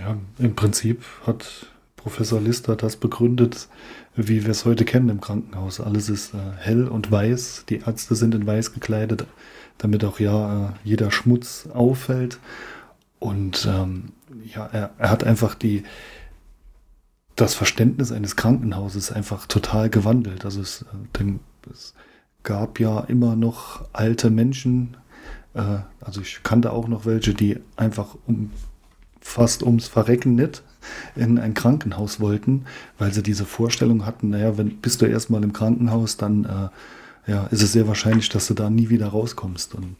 Ja, 0.00 0.16
im 0.38 0.54
Prinzip 0.54 1.04
hat 1.26 1.66
Professor 1.96 2.40
Lister 2.40 2.76
das 2.76 2.96
begründet, 2.96 3.68
wie 4.14 4.44
wir 4.44 4.50
es 4.50 4.64
heute 4.64 4.84
kennen 4.84 5.08
im 5.08 5.20
Krankenhaus. 5.20 5.80
Alles 5.80 6.08
ist 6.08 6.34
äh, 6.34 6.38
hell 6.58 6.86
und 6.86 7.10
weiß, 7.10 7.64
die 7.68 7.78
Ärzte 7.78 8.14
sind 8.14 8.34
in 8.34 8.46
weiß 8.46 8.74
gekleidet, 8.74 9.26
damit 9.78 10.04
auch 10.04 10.20
ja 10.20 10.66
äh, 10.66 10.72
jeder 10.84 11.10
Schmutz 11.10 11.66
auffällt. 11.72 12.38
Und 13.18 13.66
ähm, 13.66 14.12
ja, 14.44 14.66
er, 14.66 14.90
er, 14.98 15.10
hat 15.10 15.24
einfach 15.24 15.54
die, 15.54 15.84
das 17.36 17.54
Verständnis 17.54 18.12
eines 18.12 18.36
Krankenhauses 18.36 19.10
einfach 19.10 19.46
total 19.46 19.88
gewandelt. 19.88 20.44
Also 20.44 20.60
es, 20.60 20.82
äh, 20.82 21.18
denn, 21.18 21.40
es 21.72 21.94
gab 22.42 22.80
ja 22.80 23.00
immer 23.00 23.34
noch 23.34 23.86
alte 23.94 24.28
Menschen, 24.28 24.98
äh, 25.54 25.78
also 26.00 26.20
ich 26.20 26.42
kannte 26.42 26.70
auch 26.72 26.86
noch 26.86 27.06
welche, 27.06 27.32
die 27.32 27.60
einfach 27.76 28.14
um 28.26 28.50
fast 29.24 29.62
ums 29.62 29.88
Verrecken 29.88 30.34
nicht 30.36 30.62
in 31.16 31.38
ein 31.38 31.54
Krankenhaus 31.54 32.20
wollten, 32.20 32.66
weil 32.98 33.12
sie 33.12 33.22
diese 33.22 33.46
Vorstellung 33.46 34.04
hatten, 34.04 34.30
naja, 34.30 34.58
wenn 34.58 34.76
bist 34.76 35.00
du 35.00 35.06
erstmal 35.06 35.42
im 35.42 35.54
Krankenhaus, 35.54 36.18
dann 36.18 36.44
äh, 36.44 37.30
ja, 37.30 37.46
ist 37.46 37.62
es 37.62 37.72
sehr 37.72 37.88
wahrscheinlich, 37.88 38.28
dass 38.28 38.46
du 38.46 38.54
da 38.54 38.68
nie 38.68 38.90
wieder 38.90 39.08
rauskommst. 39.08 39.74
Und 39.74 39.96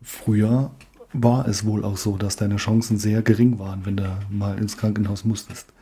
früher 0.00 0.70
war 1.12 1.48
es 1.48 1.66
wohl 1.66 1.84
auch 1.84 1.96
so, 1.96 2.16
dass 2.16 2.36
deine 2.36 2.56
Chancen 2.56 2.98
sehr 2.98 3.20
gering 3.20 3.58
waren, 3.58 3.84
wenn 3.84 3.96
du 3.96 4.18
mal 4.30 4.56
ins 4.56 4.76
Krankenhaus 4.76 5.24
musstest. 5.24 5.72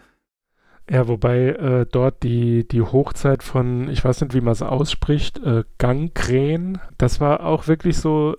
Ja, 0.90 1.06
wobei 1.06 1.50
äh, 1.50 1.86
dort 1.88 2.22
die, 2.22 2.66
die 2.66 2.80
Hochzeit 2.80 3.42
von, 3.42 3.88
ich 3.90 4.02
weiß 4.02 4.22
nicht, 4.22 4.34
wie 4.34 4.40
man 4.40 4.52
es 4.52 4.62
ausspricht, 4.62 5.38
äh, 5.38 5.64
Gangrän, 5.78 6.78
das 6.96 7.20
war 7.20 7.44
auch 7.44 7.68
wirklich 7.68 7.98
so, 7.98 8.36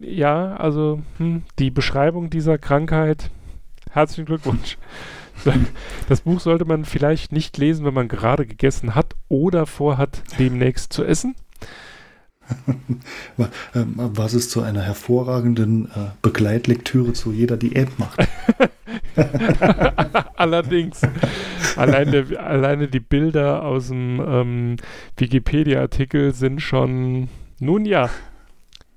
ja, 0.00 0.54
also 0.56 1.00
hm, 1.16 1.42
die 1.58 1.70
Beschreibung 1.70 2.30
dieser 2.30 2.58
Krankheit, 2.58 3.30
herzlichen 3.96 4.26
Glückwunsch. 4.26 4.78
Das 6.08 6.22
Buch 6.22 6.40
sollte 6.40 6.64
man 6.64 6.84
vielleicht 6.84 7.32
nicht 7.32 7.58
lesen, 7.58 7.84
wenn 7.84 7.94
man 7.94 8.08
gerade 8.08 8.46
gegessen 8.46 8.94
hat 8.94 9.14
oder 9.28 9.66
vorhat, 9.66 10.22
demnächst 10.38 10.92
zu 10.92 11.04
essen. 11.04 11.34
Ähm, 13.74 13.94
was 13.96 14.34
es 14.34 14.48
zu 14.48 14.62
einer 14.62 14.80
hervorragenden 14.82 15.86
äh, 15.86 16.10
Begleitlektüre 16.22 17.12
zu 17.12 17.32
jeder 17.32 17.56
Diät 17.56 17.98
macht. 17.98 18.24
Allerdings. 20.36 21.02
Alleine, 21.74 22.24
alleine 22.38 22.86
die 22.86 23.00
Bilder 23.00 23.64
aus 23.64 23.88
dem 23.88 24.20
ähm, 24.24 24.76
Wikipedia-Artikel 25.16 26.32
sind 26.34 26.62
schon, 26.62 27.28
nun 27.58 27.84
ja, 27.84 28.10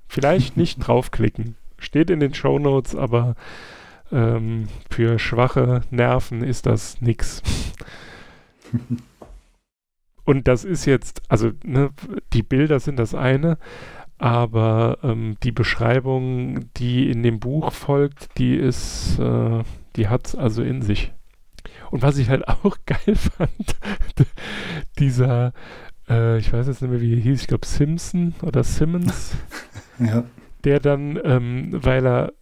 vielleicht 0.06 0.56
nicht 0.56 0.78
draufklicken. 0.86 1.56
Steht 1.78 2.08
in 2.08 2.20
den 2.20 2.34
Show 2.34 2.60
Notes, 2.60 2.94
aber 2.94 3.34
ähm, 4.12 4.68
für 4.90 5.18
schwache 5.18 5.82
Nerven 5.90 6.42
ist 6.42 6.66
das 6.66 7.00
nix. 7.00 7.42
Und 10.24 10.46
das 10.46 10.64
ist 10.64 10.84
jetzt, 10.84 11.22
also 11.28 11.50
ne, 11.64 11.90
die 12.32 12.42
Bilder 12.42 12.78
sind 12.78 12.98
das 12.98 13.14
eine, 13.14 13.58
aber 14.18 14.98
ähm, 15.02 15.36
die 15.42 15.50
Beschreibung, 15.50 16.72
die 16.76 17.10
in 17.10 17.22
dem 17.22 17.40
Buch 17.40 17.72
folgt, 17.72 18.38
die 18.38 18.54
ist, 18.54 19.18
äh, 19.18 19.62
die 19.96 20.08
hat 20.08 20.36
also 20.36 20.62
in 20.62 20.82
sich. 20.82 21.12
Und 21.90 22.02
was 22.02 22.18
ich 22.18 22.28
halt 22.28 22.46
auch 22.48 22.76
geil 22.86 23.16
fand, 23.16 23.76
dieser, 24.98 25.52
äh, 26.08 26.38
ich 26.38 26.52
weiß 26.52 26.66
jetzt 26.66 26.82
nicht 26.82 26.90
mehr, 26.90 27.00
wie 27.00 27.14
er 27.14 27.20
hieß, 27.20 27.40
ich 27.40 27.48
glaube 27.48 27.66
Simpson 27.66 28.34
oder 28.42 28.62
Simmons, 28.62 29.34
ja. 29.98 30.24
der 30.64 30.80
dann, 30.80 31.18
ähm, 31.24 31.70
weil 31.72 32.06
er 32.06 32.32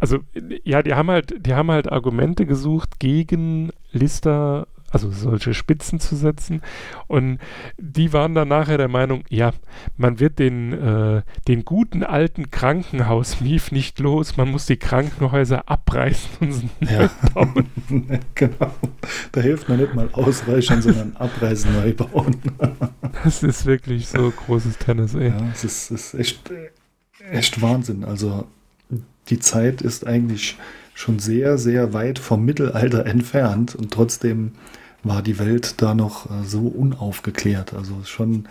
also 0.00 0.18
ja, 0.64 0.82
die 0.82 0.94
haben 0.94 1.10
halt, 1.10 1.34
die 1.46 1.54
haben 1.54 1.70
halt 1.70 1.90
Argumente 1.90 2.46
gesucht 2.46 3.00
gegen 3.00 3.70
Lister, 3.90 4.68
also 4.90 5.10
solche 5.10 5.54
Spitzen 5.54 6.00
zu 6.00 6.16
setzen. 6.16 6.62
Und 7.08 7.38
die 7.76 8.12
waren 8.12 8.34
dann 8.34 8.48
nachher 8.48 8.78
der 8.78 8.88
Meinung, 8.88 9.24
ja, 9.28 9.52
man 9.96 10.20
wird 10.20 10.38
den, 10.38 10.72
äh, 10.72 11.22
den 11.46 11.64
guten 11.64 12.04
alten 12.04 12.50
Krankenhaus-Mief 12.50 13.72
nicht 13.72 13.98
los, 13.98 14.36
man 14.36 14.50
muss 14.50 14.66
die 14.66 14.76
Krankenhäuser 14.76 15.68
abreißen 15.68 16.30
und 16.40 16.70
ja. 16.80 17.10
bauen. 17.34 17.68
genau. 18.34 18.72
Da 19.32 19.40
hilft 19.40 19.68
man 19.68 19.78
nicht 19.78 19.94
mal 19.94 20.08
ausreichern, 20.12 20.80
sondern 20.80 21.16
abreißen, 21.16 21.72
neu 21.74 21.92
bauen. 21.92 22.36
das 23.24 23.42
ist 23.42 23.66
wirklich 23.66 24.08
so 24.08 24.30
großes 24.30 24.78
Tennis, 24.78 25.14
ey. 25.14 25.30
Ja, 25.30 25.50
es 25.52 25.64
ist, 25.64 25.90
ist 25.90 26.14
echt, 26.14 26.50
echt 27.30 27.60
Wahnsinn. 27.60 28.04
Also 28.04 28.46
die 29.28 29.38
Zeit 29.38 29.82
ist 29.82 30.06
eigentlich 30.06 30.56
schon 30.94 31.18
sehr, 31.18 31.58
sehr 31.58 31.92
weit 31.92 32.18
vom 32.18 32.44
Mittelalter 32.44 33.06
entfernt 33.06 33.74
und 33.74 33.92
trotzdem 33.92 34.52
war 35.04 35.22
die 35.22 35.38
Welt 35.38 35.80
da 35.80 35.94
noch 35.94 36.30
äh, 36.30 36.44
so 36.44 36.66
unaufgeklärt. 36.66 37.74
Also 37.74 37.94
schon, 38.04 38.48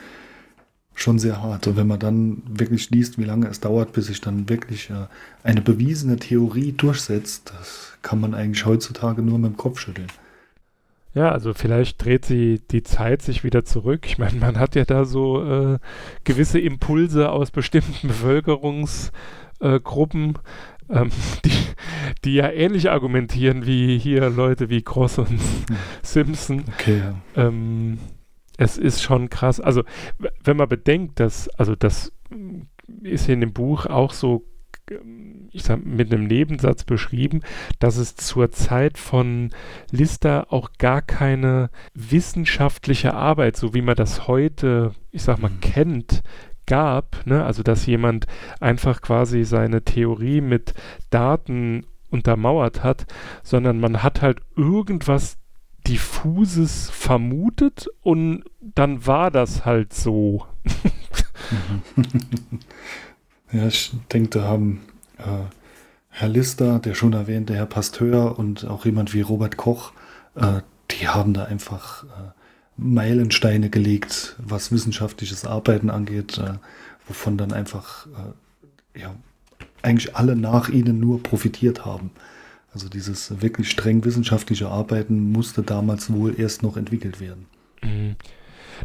schon 0.95 1.19
sehr 1.19 1.41
hart. 1.41 1.67
Und 1.67 1.77
wenn 1.77 1.87
man 1.87 1.99
dann 1.99 2.41
wirklich 2.47 2.89
liest, 2.89 3.17
wie 3.17 3.25
lange 3.25 3.47
es 3.47 3.59
dauert, 3.59 3.93
bis 3.93 4.07
sich 4.07 4.21
dann 4.21 4.47
wirklich 4.49 4.89
äh, 4.89 5.07
eine 5.43 5.61
bewiesene 5.61 6.17
Theorie 6.17 6.71
durchsetzt, 6.71 7.51
das 7.57 7.97
kann 8.01 8.19
man 8.19 8.33
eigentlich 8.33 8.65
heutzutage 8.65 9.21
nur 9.21 9.39
mit 9.39 9.51
dem 9.51 9.57
Kopf 9.57 9.79
schütteln. 9.79 10.07
Ja, 11.13 11.31
also 11.31 11.53
vielleicht 11.53 12.03
dreht 12.03 12.25
sie 12.25 12.61
die 12.71 12.83
Zeit 12.83 13.23
sich 13.23 13.43
wieder 13.43 13.65
zurück. 13.65 14.05
Ich 14.05 14.19
meine, 14.19 14.37
man 14.39 14.59
hat 14.59 14.75
ja 14.75 14.85
da 14.85 15.03
so 15.03 15.43
äh, 15.43 15.79
gewisse 16.23 16.59
Impulse 16.59 17.31
aus 17.31 17.49
bestimmten 17.49 18.07
Bevölkerungsgruppen, 18.09 19.11
äh, 19.59 19.79
ähm, 20.89 21.09
die, 21.45 21.51
die 22.25 22.33
ja 22.33 22.49
ähnlich 22.49 22.89
argumentieren 22.89 23.65
wie 23.65 23.97
hier 23.97 24.29
Leute 24.29 24.69
wie 24.69 24.81
Cross 24.81 25.19
und 25.19 25.29
hm. 25.29 25.39
Simpson. 26.01 26.63
Okay, 26.73 26.99
ja. 26.99 27.47
Ähm, 27.47 27.99
es 28.57 28.77
ist 28.77 29.01
schon 29.03 29.29
krass. 29.29 29.59
Also, 29.59 29.83
wenn 30.43 30.57
man 30.57 30.67
bedenkt, 30.67 31.19
dass, 31.19 31.47
also 31.49 31.75
das 31.75 32.11
ist 33.03 33.25
hier 33.25 33.35
in 33.35 33.41
dem 33.41 33.53
Buch 33.53 33.85
auch 33.85 34.13
so, 34.13 34.45
ich 35.51 35.63
sag, 35.63 35.85
mit 35.85 36.11
einem 36.11 36.25
Nebensatz 36.25 36.83
beschrieben, 36.83 37.41
dass 37.79 37.97
es 37.97 38.15
zur 38.15 38.51
Zeit 38.51 38.97
von 38.97 39.51
Lister 39.91 40.51
auch 40.51 40.71
gar 40.77 41.01
keine 41.01 41.69
wissenschaftliche 41.93 43.13
Arbeit, 43.13 43.57
so 43.57 43.73
wie 43.73 43.81
man 43.81 43.95
das 43.95 44.27
heute, 44.27 44.93
ich 45.11 45.23
sag 45.23 45.39
mal, 45.39 45.51
mhm. 45.51 45.59
kennt, 45.59 46.23
gab, 46.67 47.25
ne? 47.25 47.43
also 47.43 47.63
dass 47.63 47.85
jemand 47.85 48.27
einfach 48.59 49.01
quasi 49.01 49.43
seine 49.43 49.83
Theorie 49.83 50.41
mit 50.41 50.73
Daten 51.09 51.87
untermauert 52.09 52.83
hat, 52.83 53.05
sondern 53.43 53.79
man 53.79 54.03
hat 54.03 54.21
halt 54.21 54.41
irgendwas 54.55 55.37
diffuses 55.87 56.89
vermutet 56.89 57.87
und 58.01 58.43
dann 58.59 59.05
war 59.07 59.31
das 59.31 59.65
halt 59.65 59.93
so. 59.93 60.45
ja, 63.51 63.67
ich 63.67 63.93
denke, 64.11 64.29
da 64.29 64.43
haben 64.43 64.81
äh, 65.17 65.45
Herr 66.09 66.29
Lister, 66.29 66.79
der 66.79 66.93
schon 66.93 67.13
erwähnte 67.13 67.55
Herr 67.55 67.65
Pasteur 67.65 68.37
und 68.37 68.65
auch 68.65 68.85
jemand 68.85 69.13
wie 69.13 69.21
Robert 69.21 69.55
Koch, 69.55 69.93
äh, 70.35 70.61
die 70.91 71.07
haben 71.07 71.33
da 71.33 71.45
einfach 71.45 72.03
äh, 72.03 72.36
Meilensteine 72.77 73.69
gelegt, 73.69 74.35
was 74.37 74.71
wissenschaftliches 74.71 75.45
Arbeiten 75.45 75.89
angeht, 75.89 76.37
äh, 76.37 76.53
wovon 77.07 77.37
dann 77.37 77.51
einfach 77.51 78.07
äh, 78.95 79.01
ja, 79.01 79.15
eigentlich 79.81 80.15
alle 80.15 80.35
nach 80.35 80.69
ihnen 80.69 80.99
nur 80.99 81.21
profitiert 81.21 81.85
haben. 81.85 82.11
Also 82.73 82.89
dieses 82.89 83.41
wirklich 83.41 83.71
streng 83.71 84.05
wissenschaftliche 84.05 84.67
Arbeiten 84.67 85.31
musste 85.31 85.63
damals 85.63 86.11
wohl 86.11 86.39
erst 86.39 86.61
noch 86.61 86.77
entwickelt 86.77 87.19
werden. 87.19 87.47
Mhm. 87.81 88.15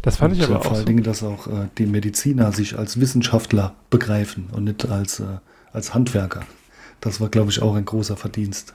Das 0.01 0.17
fand 0.17 0.33
und 0.33 0.41
ich 0.41 0.47
aber 0.47 0.61
auch. 0.61 0.65
Vor 0.65 0.77
allen 0.77 0.87
Dingen, 0.87 1.03
dass 1.03 1.23
auch 1.23 1.47
äh, 1.47 1.69
die 1.77 1.87
Mediziner 1.87 2.53
sich 2.53 2.79
als 2.79 2.99
Wissenschaftler 2.99 3.75
begreifen 3.91 4.49
und 4.53 4.65
nicht 4.65 4.89
als, 4.89 5.21
äh, 5.21 5.25
als 5.73 5.93
Handwerker. 5.93 6.47
Das 7.01 7.21
war, 7.21 7.29
glaube 7.29 7.51
ich, 7.51 7.61
auch 7.61 7.75
ein 7.75 7.85
großer 7.85 8.17
Verdienst 8.17 8.75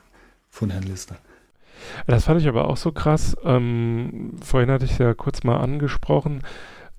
von 0.52 0.70
Herrn 0.70 0.84
Lister. 0.84 1.18
Das 2.06 2.26
fand 2.26 2.42
ich 2.42 2.48
aber 2.48 2.70
auch 2.70 2.78
so 2.78 2.92
krass. 2.92 3.36
Ähm, 3.44 4.36
vorhin 4.42 4.72
hatte 4.72 4.86
ich 4.86 4.92
es 4.92 4.98
ja 4.98 5.14
kurz 5.14 5.44
mal 5.44 5.58
angesprochen. 5.58 6.42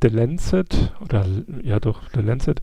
The 0.02 0.08
Lancet, 0.08 0.94
oder 1.00 1.26
ja 1.62 1.80
doch, 1.80 2.02
The 2.14 2.20
Lancet, 2.20 2.60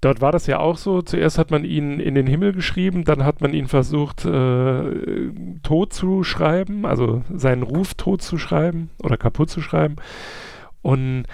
Dort 0.00 0.22
war 0.22 0.32
das 0.32 0.46
ja 0.46 0.58
auch 0.58 0.78
so. 0.78 1.02
Zuerst 1.02 1.36
hat 1.36 1.50
man 1.50 1.64
ihn 1.64 2.00
in 2.00 2.14
den 2.14 2.26
Himmel 2.26 2.54
geschrieben, 2.54 3.04
dann 3.04 3.24
hat 3.24 3.42
man 3.42 3.52
ihn 3.52 3.66
versucht, 3.68 4.24
äh, 4.24 5.30
tot 5.62 5.92
zu 5.92 6.24
schreiben, 6.24 6.86
also 6.86 7.22
seinen 7.34 7.62
Ruf 7.62 7.94
tot 7.94 8.22
zu 8.22 8.38
schreiben 8.38 8.88
oder 9.02 9.18
kaputt 9.18 9.50
zu 9.50 9.60
schreiben. 9.60 9.96
Und 10.80 11.24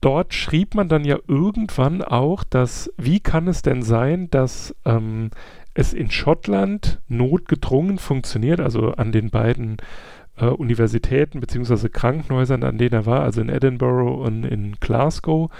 dort 0.00 0.32
schrieb 0.32 0.74
man 0.74 0.88
dann 0.88 1.04
ja 1.04 1.18
irgendwann 1.28 2.02
auch, 2.02 2.42
dass, 2.42 2.90
wie 2.96 3.20
kann 3.20 3.48
es 3.48 3.60
denn 3.60 3.82
sein, 3.82 4.30
dass 4.30 4.74
ähm, 4.86 5.30
es 5.76 5.92
in 5.92 6.10
Schottland 6.10 7.00
notgedrungen 7.06 7.98
funktioniert, 7.98 8.60
also 8.60 8.92
an 8.92 9.12
den 9.12 9.30
beiden 9.30 9.76
äh, 10.36 10.46
Universitäten 10.46 11.40
bzw. 11.40 11.90
Krankenhäusern, 11.90 12.62
an 12.62 12.78
denen 12.78 12.94
er 12.94 13.06
war, 13.06 13.20
also 13.20 13.42
in 13.42 13.50
Edinburgh 13.50 14.22
und 14.22 14.44
in 14.44 14.76
Glasgow, 14.80 15.50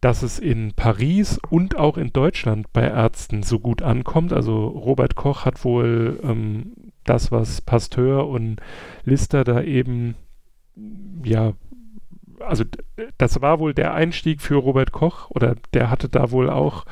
dass 0.00 0.22
es 0.22 0.38
in 0.38 0.72
Paris 0.74 1.40
und 1.50 1.76
auch 1.76 1.98
in 1.98 2.12
Deutschland 2.12 2.72
bei 2.72 2.82
Ärzten 2.82 3.42
so 3.42 3.58
gut 3.58 3.82
ankommt. 3.82 4.32
Also 4.32 4.66
Robert 4.66 5.16
Koch 5.16 5.44
hat 5.44 5.64
wohl 5.64 6.20
ähm, 6.22 6.72
das, 7.04 7.32
was 7.32 7.60
Pasteur 7.60 8.28
und 8.28 8.60
Lister 9.04 9.42
da 9.42 9.60
eben, 9.60 10.14
ja, 11.24 11.52
also 12.38 12.64
das 13.18 13.40
war 13.40 13.58
wohl 13.58 13.74
der 13.74 13.94
Einstieg 13.94 14.40
für 14.40 14.56
Robert 14.56 14.92
Koch 14.92 15.30
oder 15.30 15.56
der 15.74 15.90
hatte 15.90 16.08
da 16.08 16.30
wohl 16.30 16.48
auch 16.48 16.84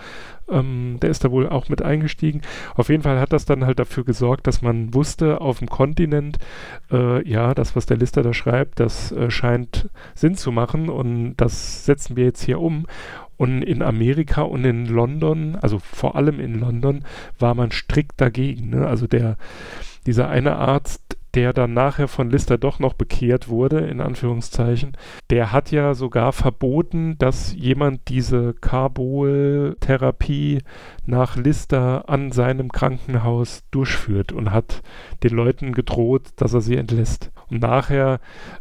ähm, 0.50 0.98
der 1.00 1.10
ist 1.10 1.24
da 1.24 1.30
wohl 1.30 1.48
auch 1.48 1.68
mit 1.68 1.82
eingestiegen. 1.82 2.42
Auf 2.74 2.88
jeden 2.88 3.02
Fall 3.02 3.20
hat 3.20 3.32
das 3.32 3.44
dann 3.44 3.64
halt 3.64 3.78
dafür 3.78 4.04
gesorgt, 4.04 4.46
dass 4.46 4.62
man 4.62 4.94
wusste 4.94 5.40
auf 5.40 5.58
dem 5.58 5.68
Kontinent, 5.68 6.38
äh, 6.90 7.26
ja, 7.28 7.54
das, 7.54 7.76
was 7.76 7.86
der 7.86 7.96
Lister 7.96 8.22
da 8.22 8.32
schreibt, 8.32 8.80
das 8.80 9.12
äh, 9.12 9.30
scheint 9.30 9.88
Sinn 10.14 10.34
zu 10.34 10.52
machen 10.52 10.88
und 10.88 11.36
das 11.36 11.84
setzen 11.84 12.16
wir 12.16 12.24
jetzt 12.24 12.42
hier 12.42 12.60
um. 12.60 12.86
Und 13.36 13.62
in 13.62 13.80
Amerika 13.80 14.42
und 14.42 14.66
in 14.66 14.84
London, 14.84 15.56
also 15.56 15.78
vor 15.78 16.14
allem 16.14 16.40
in 16.40 16.60
London, 16.60 17.04
war 17.38 17.54
man 17.54 17.70
strikt 17.70 18.20
dagegen. 18.20 18.68
Ne? 18.68 18.86
Also 18.86 19.06
der, 19.06 19.38
dieser 20.06 20.28
eine 20.28 20.56
Arzt, 20.56 21.16
der 21.34 21.52
dann 21.52 21.74
nachher 21.74 22.08
von 22.08 22.30
Lister 22.30 22.58
doch 22.58 22.80
noch 22.80 22.94
bekehrt 22.94 23.48
wurde, 23.48 23.80
in 23.80 24.00
Anführungszeichen, 24.00 24.96
der 25.30 25.52
hat 25.52 25.70
ja 25.70 25.94
sogar 25.94 26.32
verboten, 26.32 27.16
dass 27.18 27.54
jemand 27.54 28.08
diese 28.08 28.54
Carbol-Therapie 28.54 30.62
nach 31.06 31.36
Lister 31.36 32.08
an 32.08 32.32
seinem 32.32 32.72
Krankenhaus 32.72 33.62
durchführt 33.70 34.32
und 34.32 34.50
hat 34.50 34.82
den 35.22 35.34
Leuten 35.34 35.72
gedroht, 35.72 36.30
dass 36.36 36.52
er 36.52 36.62
sie 36.62 36.76
entlässt. 36.76 37.30
Und 37.48 37.62
nachher 37.62 38.18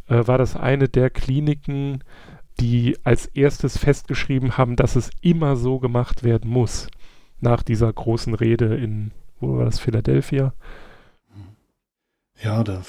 äh, 0.07 0.27
war 0.27 0.37
das 0.37 0.55
eine 0.55 0.89
der 0.89 1.09
Kliniken, 1.09 2.03
die 2.59 2.97
als 3.03 3.25
erstes 3.27 3.77
festgeschrieben 3.77 4.57
haben, 4.57 4.75
dass 4.75 4.95
es 4.95 5.09
immer 5.21 5.55
so 5.55 5.79
gemacht 5.79 6.23
werden 6.23 6.51
muss. 6.51 6.87
Nach 7.39 7.63
dieser 7.63 7.91
großen 7.91 8.35
Rede 8.35 8.75
in, 8.75 9.11
wo 9.39 9.57
war 9.57 9.65
das, 9.65 9.79
Philadelphia? 9.79 10.53
Ja, 12.41 12.63
da, 12.63 12.81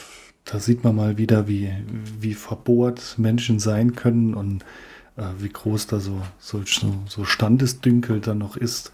da 0.44 0.60
sieht 0.60 0.84
man 0.84 0.96
mal 0.96 1.18
wieder, 1.18 1.48
wie, 1.48 1.72
wie 2.20 2.34
verbohrt 2.34 3.16
Menschen 3.18 3.58
sein 3.58 3.94
können 3.94 4.34
und 4.34 4.64
äh, 5.16 5.24
wie 5.38 5.48
groß 5.48 5.86
da 5.88 6.00
so, 6.00 6.22
so, 6.38 6.62
so 7.06 7.24
Standesdünkel 7.24 8.20
dann 8.20 8.38
noch 8.38 8.56
ist. 8.56 8.92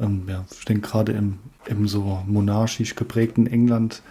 Ähm, 0.00 0.24
ja, 0.28 0.44
ich 0.56 0.64
denke 0.64 0.88
gerade 0.88 1.12
im, 1.12 1.38
im 1.66 1.88
so 1.88 2.22
monarchisch 2.26 2.94
geprägten 2.94 3.46
England, 3.46 4.02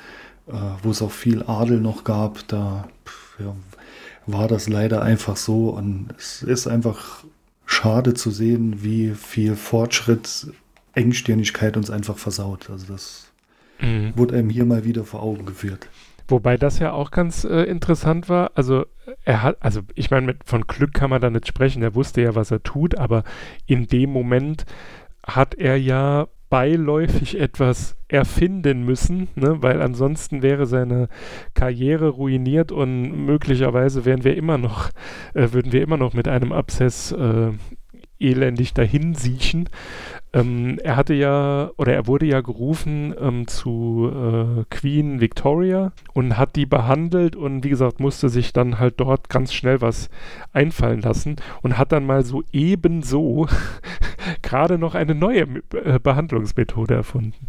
äh, 0.47 0.53
wo 0.83 0.91
es 0.91 1.01
auch 1.01 1.11
viel 1.11 1.43
Adel 1.43 1.79
noch 1.79 2.03
gab, 2.03 2.47
da 2.47 2.87
ja, 3.39 3.55
war 4.25 4.47
das 4.47 4.67
leider 4.67 5.01
einfach 5.01 5.37
so 5.37 5.69
und 5.69 6.13
es 6.17 6.43
ist 6.43 6.67
einfach 6.67 7.23
schade 7.65 8.13
zu 8.13 8.31
sehen, 8.31 8.83
wie 8.83 9.11
viel 9.11 9.55
Fortschritt 9.55 10.47
Engstirnigkeit 10.93 11.77
uns 11.77 11.89
einfach 11.89 12.17
versaut. 12.17 12.69
Also 12.69 12.85
das 12.87 13.27
Mhm. 13.79 14.13
Wurde 14.15 14.35
einem 14.35 14.49
hier 14.49 14.65
mal 14.65 14.83
wieder 14.85 15.03
vor 15.03 15.21
Augen 15.23 15.45
geführt. 15.45 15.89
Wobei 16.27 16.57
das 16.57 16.79
ja 16.79 16.91
auch 16.91 17.11
ganz 17.11 17.43
äh, 17.43 17.63
interessant 17.63 18.29
war. 18.29 18.51
Also 18.55 18.85
er 19.23 19.43
hat, 19.43 19.57
also 19.59 19.81
ich 19.93 20.09
meine, 20.09 20.35
von 20.43 20.65
Glück 20.65 20.93
kann 20.93 21.11
man 21.11 21.21
da 21.21 21.29
nicht 21.29 21.47
sprechen. 21.47 21.83
Er 21.83 21.93
wusste 21.93 22.21
ja, 22.21 22.33
was 22.33 22.49
er 22.51 22.63
tut, 22.63 22.97
aber 22.97 23.23
in 23.67 23.87
dem 23.87 24.11
Moment 24.11 24.65
hat 25.23 25.53
er 25.55 25.77
ja 25.77 26.27
beiläufig 26.49 27.39
etwas 27.39 27.95
erfinden 28.07 28.85
müssen, 28.85 29.27
ne? 29.35 29.61
weil 29.61 29.81
ansonsten 29.81 30.41
wäre 30.41 30.65
seine 30.67 31.09
Karriere 31.53 32.09
ruiniert 32.09 32.71
und 32.71 33.25
möglicherweise 33.25 34.05
wären 34.05 34.23
wir 34.23 34.37
immer 34.37 34.57
noch, 34.57 34.89
äh, 35.33 35.51
würden 35.51 35.71
wir 35.71 35.81
immer 35.81 35.97
noch 35.97 36.13
mit 36.13 36.27
einem 36.27 36.51
Abszess 36.51 37.11
äh, 37.11 37.51
elendig 38.19 38.73
dahin 38.73 39.15
siechen. 39.15 39.69
Ähm, 40.35 40.79
er 40.83 40.97
hatte 40.97 41.13
ja, 41.13 41.71
oder 41.77 41.93
er 41.93 42.07
wurde 42.07 42.25
ja 42.25 42.41
gerufen 42.41 43.15
ähm, 43.17 43.47
zu 43.47 44.11
äh, 44.13 44.65
Queen 44.69 45.21
Victoria 45.21 45.93
und 46.13 46.37
hat 46.37 46.57
die 46.57 46.65
behandelt 46.65 47.37
und 47.37 47.63
wie 47.63 47.69
gesagt, 47.69 48.01
musste 48.01 48.27
sich 48.27 48.51
dann 48.51 48.77
halt 48.77 48.99
dort 48.99 49.29
ganz 49.29 49.53
schnell 49.53 49.79
was 49.79 50.09
einfallen 50.51 50.99
lassen 50.99 51.37
und 51.61 51.77
hat 51.77 51.93
dann 51.93 52.05
mal 52.05 52.25
so 52.25 52.43
ebenso 52.51 53.47
gerade 54.41 54.77
noch 54.77 54.93
eine 54.93 55.15
neue 55.15 55.47
äh, 55.73 55.99
Behandlungsmethode 55.99 56.93
erfunden. 56.93 57.47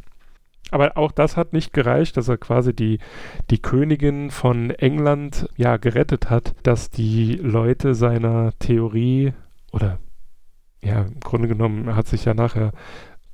Aber 0.70 0.96
auch 0.96 1.10
das 1.10 1.36
hat 1.36 1.52
nicht 1.52 1.72
gereicht, 1.72 2.16
dass 2.16 2.28
er 2.28 2.38
quasi 2.38 2.72
die, 2.72 3.00
die 3.50 3.60
Königin 3.60 4.30
von 4.30 4.70
England 4.70 5.48
ja 5.56 5.76
gerettet 5.76 6.30
hat, 6.30 6.54
dass 6.62 6.90
die 6.90 7.34
Leute 7.34 7.96
seiner 7.96 8.52
Theorie 8.60 9.32
oder 9.72 9.98
ja, 10.82 11.02
im 11.02 11.20
Grunde 11.20 11.48
genommen 11.48 11.94
hat 11.96 12.06
sich 12.06 12.24
ja 12.24 12.34
nachher 12.34 12.72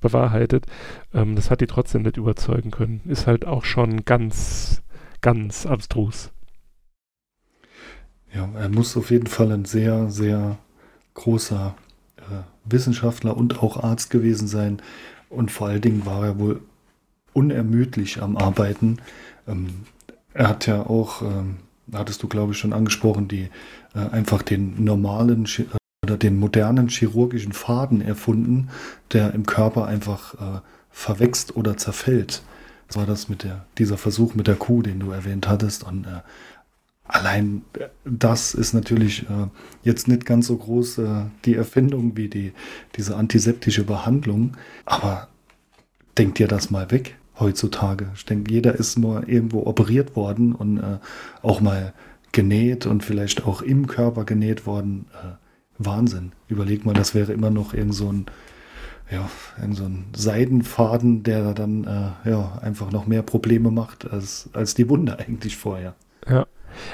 bewahrheitet. 0.00 0.66
Ähm, 1.14 1.36
das 1.36 1.50
hat 1.50 1.60
die 1.60 1.66
trotzdem 1.66 2.02
nicht 2.02 2.16
überzeugen 2.16 2.70
können. 2.70 3.00
Ist 3.06 3.26
halt 3.26 3.46
auch 3.46 3.64
schon 3.64 4.04
ganz, 4.04 4.82
ganz 5.20 5.66
abstrus. 5.66 6.30
Ja, 8.34 8.48
er 8.56 8.68
muss 8.68 8.96
auf 8.96 9.10
jeden 9.10 9.26
Fall 9.26 9.52
ein 9.52 9.64
sehr, 9.64 10.10
sehr 10.10 10.58
großer 11.14 11.74
äh, 12.16 12.22
Wissenschaftler 12.64 13.36
und 13.36 13.62
auch 13.62 13.82
Arzt 13.82 14.10
gewesen 14.10 14.48
sein. 14.48 14.80
Und 15.28 15.50
vor 15.50 15.68
allen 15.68 15.80
Dingen 15.80 16.06
war 16.06 16.24
er 16.24 16.38
wohl 16.38 16.60
unermüdlich 17.32 18.22
am 18.22 18.36
Arbeiten. 18.36 18.98
Ähm, 19.46 19.86
er 20.34 20.48
hat 20.48 20.66
ja 20.66 20.86
auch, 20.86 21.22
ähm, 21.22 21.56
hattest 21.92 22.22
du 22.22 22.28
glaube 22.28 22.52
ich 22.52 22.58
schon 22.58 22.72
angesprochen, 22.72 23.28
die 23.28 23.48
äh, 23.94 23.98
einfach 23.98 24.42
den 24.42 24.82
normalen 24.82 25.46
oder 26.12 26.18
den 26.18 26.38
modernen 26.38 26.88
chirurgischen 26.88 27.52
Faden 27.52 28.02
erfunden, 28.02 28.68
der 29.12 29.32
im 29.32 29.46
Körper 29.46 29.86
einfach 29.86 30.34
äh, 30.34 30.60
verwächst 30.90 31.56
oder 31.56 31.78
zerfällt. 31.78 32.42
Das 32.86 32.98
war 32.98 33.06
das 33.06 33.30
mit 33.30 33.44
der, 33.44 33.64
dieser 33.78 33.96
Versuch 33.96 34.34
mit 34.34 34.46
der 34.46 34.56
Kuh, 34.56 34.82
den 34.82 35.00
du 35.00 35.10
erwähnt 35.10 35.48
hattest. 35.48 35.84
Und 35.84 36.04
äh, 36.04 36.20
allein 37.04 37.62
äh, 37.78 37.86
das 38.04 38.52
ist 38.52 38.74
natürlich 38.74 39.22
äh, 39.22 39.46
jetzt 39.82 40.06
nicht 40.06 40.26
ganz 40.26 40.48
so 40.48 40.56
groß 40.58 40.98
äh, 40.98 41.22
die 41.46 41.54
Erfindung 41.54 42.14
wie 42.14 42.28
die, 42.28 42.52
diese 42.96 43.16
antiseptische 43.16 43.84
Behandlung. 43.84 44.58
Aber 44.84 45.28
denkt 46.18 46.38
dir 46.38 46.48
das 46.48 46.70
mal 46.70 46.90
weg 46.90 47.16
heutzutage. 47.40 48.08
Ich 48.14 48.26
denke, 48.26 48.52
jeder 48.52 48.74
ist 48.74 48.98
nur 48.98 49.26
irgendwo 49.26 49.64
operiert 49.64 50.14
worden 50.14 50.54
und 50.54 50.76
äh, 50.76 50.98
auch 51.40 51.62
mal 51.62 51.94
genäht 52.32 52.84
und 52.84 53.02
vielleicht 53.02 53.46
auch 53.46 53.62
im 53.62 53.86
Körper 53.86 54.24
genäht 54.24 54.66
worden. 54.66 55.06
Äh, 55.14 55.41
Wahnsinn. 55.78 56.32
Überleg 56.48 56.84
mal, 56.84 56.94
das 56.94 57.14
wäre 57.14 57.32
immer 57.32 57.50
noch 57.50 57.74
irgend 57.74 57.94
so 57.94 58.12
ein, 58.12 58.26
ja, 59.10 59.28
irgend 59.60 59.76
so 59.76 59.84
ein 59.84 60.06
Seidenfaden, 60.14 61.22
der 61.22 61.54
dann 61.54 61.84
äh, 61.84 62.30
ja, 62.30 62.58
einfach 62.62 62.90
noch 62.90 63.06
mehr 63.06 63.22
Probleme 63.22 63.70
macht 63.70 64.10
als, 64.10 64.50
als 64.52 64.74
die 64.74 64.88
Wunde 64.88 65.18
eigentlich 65.18 65.56
vorher. 65.56 65.94
Ja. 66.28 66.46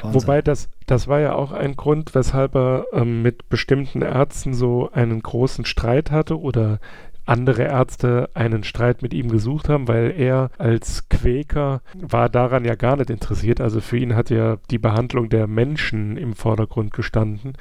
Wahnsinn. 0.02 0.20
Wobei 0.20 0.42
das, 0.42 0.68
das 0.86 1.06
war 1.06 1.20
ja 1.20 1.34
auch 1.34 1.52
ein 1.52 1.76
Grund, 1.76 2.14
weshalb 2.14 2.56
er 2.56 2.86
ähm, 2.92 3.22
mit 3.22 3.48
bestimmten 3.48 4.02
Ärzten 4.02 4.52
so 4.52 4.90
einen 4.90 5.22
großen 5.22 5.64
Streit 5.64 6.10
hatte 6.10 6.40
oder 6.40 6.80
andere 7.28 7.64
Ärzte 7.64 8.30
einen 8.32 8.64
Streit 8.64 9.02
mit 9.02 9.12
ihm 9.12 9.28
gesucht 9.28 9.68
haben, 9.68 9.86
weil 9.86 10.14
er 10.16 10.50
als 10.56 11.08
Quäker 11.10 11.82
war 11.94 12.30
daran 12.30 12.64
ja 12.64 12.74
gar 12.74 12.96
nicht 12.96 13.10
interessiert. 13.10 13.60
Also 13.60 13.80
für 13.80 13.98
ihn 13.98 14.16
hat 14.16 14.30
ja 14.30 14.56
die 14.70 14.78
Behandlung 14.78 15.28
der 15.28 15.46
Menschen 15.46 16.16
im 16.16 16.34
Vordergrund 16.34 16.94
gestanden. 16.94 17.52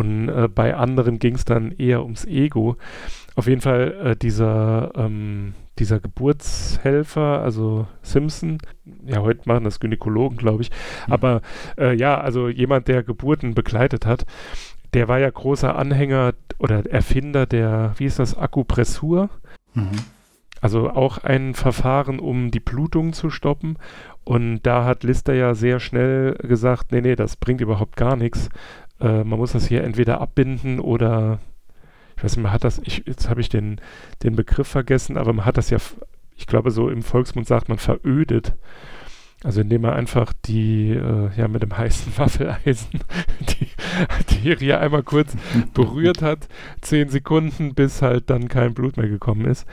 Und 0.00 0.30
äh, 0.30 0.48
bei 0.48 0.74
anderen 0.74 1.18
ging 1.18 1.34
es 1.34 1.44
dann 1.44 1.72
eher 1.72 2.02
ums 2.02 2.24
Ego. 2.24 2.78
Auf 3.36 3.46
jeden 3.46 3.60
Fall 3.60 3.92
äh, 4.02 4.16
dieser, 4.16 4.92
ähm, 4.94 5.52
dieser 5.78 6.00
Geburtshelfer, 6.00 7.42
also 7.42 7.86
Simpson, 8.00 8.56
ja, 9.04 9.20
heute 9.20 9.42
machen 9.44 9.64
das 9.64 9.78
Gynäkologen, 9.78 10.38
glaube 10.38 10.62
ich, 10.62 10.70
mhm. 11.06 11.12
aber 11.12 11.42
äh, 11.76 11.94
ja, 11.94 12.18
also 12.18 12.48
jemand, 12.48 12.88
der 12.88 13.02
Geburten 13.02 13.54
begleitet 13.54 14.06
hat, 14.06 14.24
der 14.94 15.06
war 15.06 15.18
ja 15.18 15.28
großer 15.28 15.76
Anhänger 15.76 16.32
oder 16.58 16.90
Erfinder 16.90 17.44
der, 17.44 17.92
wie 17.98 18.06
ist 18.06 18.18
das, 18.18 18.38
Akupressur. 18.38 19.28
Mhm. 19.74 19.90
Also 20.62 20.88
auch 20.90 21.18
ein 21.18 21.52
Verfahren, 21.52 22.18
um 22.18 22.50
die 22.50 22.60
Blutung 22.60 23.12
zu 23.12 23.28
stoppen. 23.28 23.76
Und 24.24 24.62
da 24.62 24.84
hat 24.84 25.04
Lister 25.04 25.34
ja 25.34 25.54
sehr 25.54 25.78
schnell 25.78 26.34
gesagt, 26.34 26.92
nee, 26.92 27.00
nee, 27.00 27.16
das 27.16 27.36
bringt 27.36 27.60
überhaupt 27.60 27.96
gar 27.96 28.16
nichts. 28.16 28.48
Äh, 29.00 29.24
man 29.24 29.38
muss 29.38 29.52
das 29.52 29.66
hier 29.66 29.84
entweder 29.84 30.20
abbinden 30.20 30.80
oder 30.80 31.40
ich 32.16 32.24
weiß 32.24 32.36
nicht, 32.36 32.42
man 32.42 32.52
hat 32.52 32.64
das, 32.64 32.80
ich, 32.84 33.04
jetzt 33.06 33.30
habe 33.30 33.40
ich 33.40 33.48
den, 33.48 33.80
den 34.22 34.36
Begriff 34.36 34.68
vergessen, 34.68 35.16
aber 35.16 35.32
man 35.32 35.46
hat 35.46 35.56
das 35.56 35.70
ja, 35.70 35.78
ich 36.36 36.46
glaube, 36.46 36.70
so 36.70 36.90
im 36.90 37.02
Volksmund 37.02 37.46
sagt 37.46 37.68
man 37.70 37.78
verödet. 37.78 38.54
Also 39.42 39.62
indem 39.62 39.80
man 39.82 39.94
einfach 39.94 40.34
die, 40.44 40.90
äh, 40.90 41.30
ja, 41.34 41.48
mit 41.48 41.62
dem 41.62 41.76
heißen 41.76 42.12
Waffeleisen 42.18 43.00
die 43.40 43.68
Arterie 44.06 44.74
einmal 44.74 45.02
kurz 45.02 45.34
berührt 45.72 46.20
hat, 46.20 46.46
zehn 46.82 47.08
Sekunden, 47.08 47.74
bis 47.74 48.02
halt 48.02 48.28
dann 48.28 48.48
kein 48.48 48.74
Blut 48.74 48.98
mehr 48.98 49.08
gekommen 49.08 49.46
ist. 49.46 49.66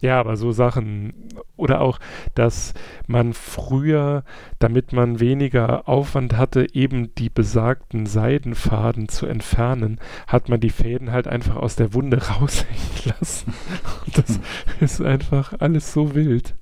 Ja, 0.00 0.20
aber 0.20 0.36
so 0.36 0.52
Sachen 0.52 1.14
oder 1.56 1.80
auch, 1.80 1.98
dass 2.34 2.74
man 3.06 3.32
früher, 3.32 4.24
damit 4.58 4.92
man 4.92 5.20
weniger 5.20 5.88
Aufwand 5.88 6.36
hatte, 6.36 6.74
eben 6.74 7.14
die 7.14 7.30
besagten 7.30 8.04
Seidenfaden 8.04 9.08
zu 9.08 9.26
entfernen, 9.26 9.98
hat 10.26 10.50
man 10.50 10.60
die 10.60 10.70
Fäden 10.70 11.12
halt 11.12 11.26
einfach 11.26 11.56
aus 11.56 11.76
der 11.76 11.94
Wunde 11.94 12.18
raushängen 12.28 12.76
lassen. 13.18 13.54
Und 14.04 14.18
das 14.18 14.36
hm. 14.36 14.42
ist 14.80 15.00
einfach 15.00 15.54
alles 15.60 15.92
so 15.92 16.14
wild. 16.14 16.54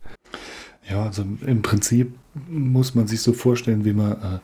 Ja, 0.89 1.05
also 1.05 1.25
im 1.47 1.63
Prinzip 1.63 2.15
muss 2.49 2.95
man 2.95 3.07
sich 3.07 3.21
so 3.21 3.33
vorstellen, 3.33 3.85
wie 3.85 3.95
man 3.95 4.13
äh, 4.13 4.39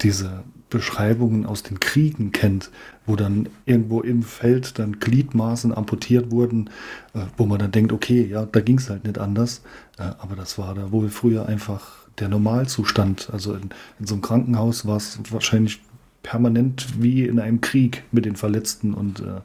diese 0.00 0.44
Beschreibungen 0.70 1.46
aus 1.46 1.62
den 1.62 1.80
Kriegen 1.80 2.32
kennt, 2.32 2.70
wo 3.06 3.16
dann 3.16 3.48
irgendwo 3.64 4.00
im 4.00 4.22
Feld 4.22 4.78
dann 4.78 5.00
Gliedmaßen 5.00 5.72
amputiert 5.72 6.30
wurden, 6.30 6.70
äh, 7.14 7.20
wo 7.36 7.46
man 7.46 7.58
dann 7.58 7.72
denkt, 7.72 7.92
okay, 7.92 8.26
ja, 8.26 8.44
da 8.44 8.60
ging 8.60 8.78
es 8.78 8.90
halt 8.90 9.04
nicht 9.04 9.18
anders. 9.18 9.62
Äh, 9.98 10.02
aber 10.18 10.36
das 10.36 10.58
war 10.58 10.74
da 10.74 10.92
wohl 10.92 11.08
früher 11.08 11.46
einfach 11.46 12.06
der 12.18 12.28
Normalzustand. 12.28 13.30
Also 13.32 13.54
in, 13.54 13.70
in 13.98 14.06
so 14.06 14.14
einem 14.14 14.22
Krankenhaus 14.22 14.86
war 14.86 14.98
es 14.98 15.18
wahrscheinlich 15.30 15.80
permanent 16.22 17.02
wie 17.02 17.24
in 17.24 17.38
einem 17.38 17.60
Krieg 17.60 18.04
mit 18.12 18.24
den 18.24 18.36
Verletzten 18.36 18.92
und 18.92 19.20
äh, 19.20 19.40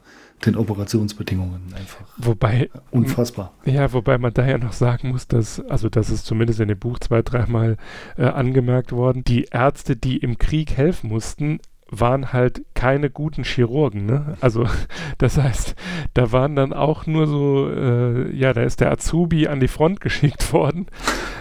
den 0.46 0.56
Operationsbedingungen 0.56 1.74
einfach. 1.74 2.04
Wobei. 2.16 2.70
Unfassbar. 2.90 3.54
Ja, 3.64 3.92
wobei 3.92 4.18
man 4.18 4.32
daher 4.32 4.58
noch 4.58 4.72
sagen 4.72 5.08
muss, 5.08 5.28
dass, 5.28 5.60
also 5.60 5.88
das 5.88 6.10
ist 6.10 6.26
zumindest 6.26 6.60
in 6.60 6.68
dem 6.68 6.78
Buch 6.78 6.98
zwei, 6.98 7.22
dreimal 7.22 7.76
äh, 8.16 8.24
angemerkt 8.24 8.92
worden, 8.92 9.24
die 9.24 9.44
Ärzte, 9.50 9.96
die 9.96 10.18
im 10.18 10.38
Krieg 10.38 10.76
helfen 10.76 11.10
mussten, 11.10 11.60
waren 11.90 12.32
halt 12.32 12.62
keine 12.74 13.10
guten 13.10 13.44
Chirurgen, 13.44 14.06
ne? 14.06 14.36
Also 14.40 14.66
das 15.18 15.38
heißt, 15.38 15.74
da 16.14 16.32
waren 16.32 16.56
dann 16.56 16.72
auch 16.72 17.06
nur 17.06 17.26
so, 17.26 17.70
äh, 17.70 18.34
ja, 18.34 18.52
da 18.52 18.62
ist 18.62 18.80
der 18.80 18.90
Azubi 18.90 19.46
an 19.46 19.60
die 19.60 19.68
Front 19.68 20.00
geschickt 20.00 20.52
worden 20.52 20.86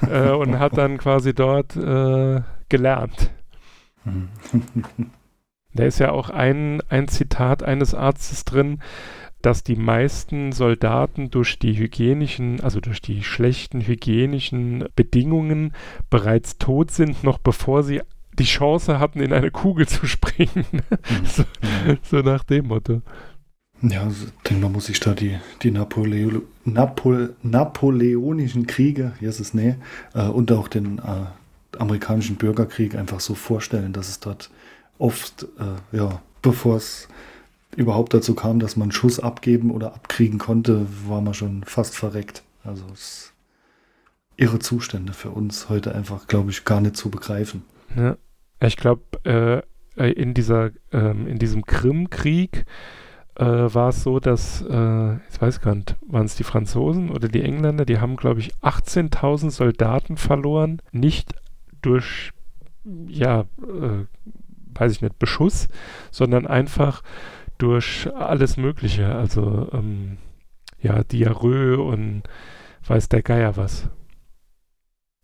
äh, 0.09 0.29
und 0.29 0.59
hat 0.59 0.77
dann 0.77 0.97
quasi 0.97 1.33
dort 1.33 1.75
äh, 1.75 2.41
gelernt. 2.69 3.31
Da 5.73 5.85
ist 5.85 5.99
ja 5.99 6.11
auch 6.11 6.29
ein, 6.29 6.81
ein 6.89 7.07
Zitat 7.07 7.63
eines 7.63 7.93
Arztes 7.93 8.45
drin, 8.45 8.79
dass 9.41 9.63
die 9.63 9.75
meisten 9.75 10.53
Soldaten 10.53 11.29
durch 11.29 11.59
die 11.59 11.77
hygienischen, 11.77 12.61
also 12.61 12.79
durch 12.79 13.01
die 13.01 13.23
schlechten 13.23 13.81
hygienischen 13.81 14.85
Bedingungen 14.95 15.73
bereits 16.09 16.57
tot 16.57 16.91
sind, 16.91 17.23
noch 17.23 17.39
bevor 17.39 17.83
sie 17.83 18.01
die 18.39 18.45
Chance 18.45 18.99
hatten, 18.99 19.19
in 19.19 19.33
eine 19.33 19.51
Kugel 19.51 19.87
zu 19.87 20.07
springen. 20.07 20.65
Mhm. 21.09 21.25
so, 21.25 21.43
so, 22.03 22.17
nach 22.19 22.43
dem 22.45 22.67
Motto. 22.67 23.01
Ja, 23.81 24.07
ich 24.07 24.31
denke, 24.47 24.63
man 24.63 24.71
muss 24.71 24.85
sich 24.85 24.99
da 25.01 25.13
die, 25.13 25.37
die 25.61 25.71
Napoleo, 25.71 26.43
Napol, 26.63 27.35
napoleonischen 27.43 28.65
Kriege, 28.65 29.11
yes, 29.19 29.41
ist 29.41 29.53
nee, 29.53 29.75
äh, 30.13 30.27
und 30.27 30.51
auch 30.53 30.69
den 30.69 30.99
äh, 30.99 31.77
amerikanischen 31.77 32.37
Bürgerkrieg 32.37 32.95
einfach 32.95 33.19
so 33.19 33.35
vorstellen, 33.35 33.91
dass 33.91 34.07
es 34.07 34.21
dort 34.21 34.49
oft, 34.97 35.47
äh, 35.59 35.97
ja, 35.97 36.21
bevor 36.41 36.77
es 36.77 37.07
überhaupt 37.75 38.13
dazu 38.13 38.35
kam, 38.35 38.59
dass 38.59 38.75
man 38.75 38.91
Schuss 38.91 39.19
abgeben 39.19 39.71
oder 39.71 39.93
abkriegen 39.95 40.39
konnte, 40.39 40.85
war 41.07 41.21
man 41.21 41.33
schon 41.33 41.63
fast 41.63 41.95
verreckt. 41.95 42.43
Also 42.63 42.85
es 42.93 43.33
irre 44.37 44.59
Zustände 44.59 45.13
für 45.13 45.29
uns 45.29 45.69
heute 45.69 45.93
einfach, 45.93 46.27
glaube 46.27 46.51
ich, 46.51 46.65
gar 46.65 46.81
nicht 46.81 46.97
zu 46.97 47.09
begreifen. 47.09 47.63
Ja, 47.95 48.17
ich 48.59 48.77
glaube, 48.77 49.63
äh, 49.95 50.11
in 50.11 50.33
dieser, 50.33 50.71
ähm, 50.91 51.27
in 51.27 51.37
diesem 51.37 51.65
Krimkrieg 51.65 52.65
äh, 53.35 53.45
war 53.45 53.89
es 53.89 54.03
so, 54.03 54.19
dass, 54.19 54.61
äh, 54.61 55.15
ich 55.15 55.41
weiß 55.41 55.61
gar 55.61 55.75
nicht, 55.75 55.95
waren 56.07 56.25
es 56.25 56.35
die 56.35 56.43
Franzosen 56.43 57.09
oder 57.09 57.27
die 57.27 57.41
Engländer, 57.41 57.85
die 57.85 57.99
haben, 57.99 58.15
glaube 58.15 58.39
ich, 58.39 58.55
18.000 58.61 59.51
Soldaten 59.51 60.17
verloren, 60.17 60.81
nicht 60.91 61.33
durch, 61.81 62.31
ja, 63.07 63.41
äh, 63.41 64.05
weiß 64.73 64.91
ich 64.91 65.01
nicht, 65.01 65.19
Beschuss, 65.19 65.67
sondern 66.11 66.47
einfach 66.47 67.01
durch 67.57 68.09
alles 68.15 68.57
Mögliche. 68.57 69.13
Also, 69.13 69.69
ähm, 69.73 70.17
ja, 70.79 71.03
Diarrhoe 71.03 71.81
und 71.81 72.23
weiß 72.85 73.09
der 73.09 73.21
Geier 73.21 73.55
was. 73.57 73.89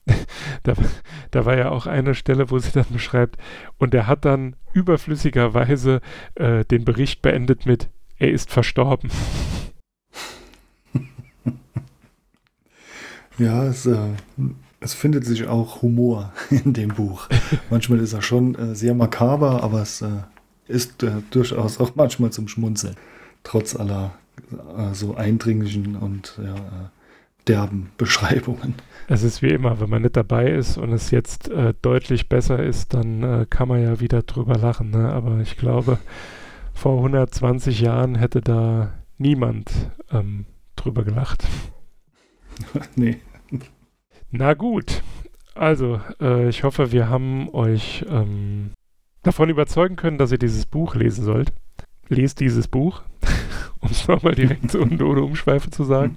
da, 0.63 0.73
da, 1.31 1.45
war 1.45 1.57
ja 1.57 1.69
auch 1.69 1.85
eine 1.85 2.15
Stelle, 2.15 2.49
wo 2.49 2.57
sie 2.57 2.71
dann 2.71 2.87
beschreibt, 2.89 3.37
und 3.77 3.93
er 3.93 4.07
hat 4.07 4.25
dann 4.25 4.55
überflüssigerweise 4.73 6.01
äh, 6.35 6.65
den 6.65 6.85
Bericht 6.85 7.21
beendet 7.21 7.65
mit, 7.65 7.89
er 8.17 8.31
ist 8.31 8.51
verstorben. 8.51 9.11
Ja, 13.39 13.67
es, 13.67 13.85
äh, 13.85 14.15
es 14.81 14.93
findet 14.93 15.25
sich 15.25 15.47
auch 15.47 15.81
Humor 15.81 16.33
in 16.49 16.73
dem 16.73 16.89
Buch. 16.89 17.27
Manchmal 17.69 17.99
ist 17.99 18.13
er 18.13 18.21
schon 18.21 18.55
äh, 18.55 18.75
sehr 18.75 18.93
makaber, 18.93 19.63
aber 19.63 19.81
es 19.81 20.01
äh, 20.01 20.09
ist 20.67 21.03
äh, 21.03 21.11
durchaus 21.31 21.79
auch 21.79 21.95
manchmal 21.95 22.31
zum 22.31 22.47
Schmunzeln. 22.47 22.95
Trotz 23.43 23.75
aller 23.75 24.11
äh, 24.51 24.93
so 24.93 25.15
eindringlichen 25.15 25.95
und 25.95 26.39
ja, 26.43 26.55
äh, 26.55 26.89
derben 27.47 27.89
Beschreibungen. 27.97 28.75
Es 29.07 29.23
ist 29.23 29.41
wie 29.41 29.49
immer, 29.49 29.79
wenn 29.79 29.89
man 29.89 30.03
nicht 30.03 30.15
dabei 30.15 30.51
ist 30.51 30.77
und 30.77 30.93
es 30.93 31.11
jetzt 31.11 31.49
äh, 31.49 31.73
deutlich 31.81 32.29
besser 32.29 32.61
ist, 32.61 32.93
dann 32.93 33.47
kann 33.49 33.67
man 33.67 33.81
ja 33.81 33.99
wieder 33.99 34.21
drüber 34.21 34.55
lachen. 34.55 34.91
Ne? 34.91 35.11
Aber 35.11 35.39
ich 35.39 35.57
glaube, 35.57 35.97
vor 36.73 36.97
120 36.97 37.81
Jahren 37.81 38.15
hätte 38.15 38.41
da 38.41 38.93
niemand 39.17 39.71
ähm, 40.11 40.45
drüber 40.75 41.03
gelacht. 41.03 41.43
nee. 42.95 43.17
Na 44.31 44.53
gut. 44.53 45.03
Also, 45.55 45.99
äh, 46.21 46.47
ich 46.49 46.63
hoffe, 46.63 46.91
wir 46.91 47.09
haben 47.09 47.49
euch 47.49 48.05
ähm, 48.09 48.71
davon 49.23 49.49
überzeugen 49.49 49.95
können, 49.95 50.17
dass 50.17 50.31
ihr 50.31 50.37
dieses 50.37 50.65
Buch 50.65 50.95
lesen 50.95 51.23
sollt. 51.23 51.51
Lest 52.07 52.39
dieses 52.39 52.67
Buch, 52.67 53.01
um 53.79 53.89
es 53.89 54.07
nochmal 54.07 54.35
direkt 54.35 54.71
so 54.71 54.81
ohne 54.81 55.21
Umschweife 55.21 55.69
zu 55.69 55.83
sagen. 55.83 56.15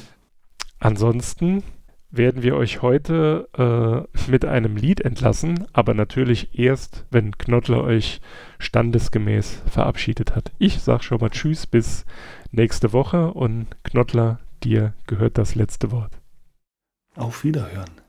Ansonsten 0.80 1.62
werden 2.10 2.42
wir 2.42 2.56
euch 2.56 2.82
heute 2.82 3.48
äh, 3.56 4.30
mit 4.30 4.44
einem 4.44 4.76
Lied 4.76 5.00
entlassen, 5.00 5.66
aber 5.72 5.94
natürlich 5.94 6.58
erst, 6.58 7.04
wenn 7.10 7.36
Knottler 7.36 7.84
euch 7.84 8.20
standesgemäß 8.58 9.62
verabschiedet 9.66 10.34
hat. 10.34 10.52
Ich 10.58 10.80
sage 10.80 11.02
schon 11.02 11.20
mal 11.20 11.30
Tschüss 11.30 11.66
bis 11.66 12.06
nächste 12.50 12.92
Woche 12.92 13.32
und 13.32 13.66
Knottler, 13.82 14.40
dir 14.64 14.94
gehört 15.06 15.36
das 15.36 15.54
letzte 15.54 15.90
Wort. 15.92 16.17
Auf 17.18 17.42
Wiederhören. 17.42 18.07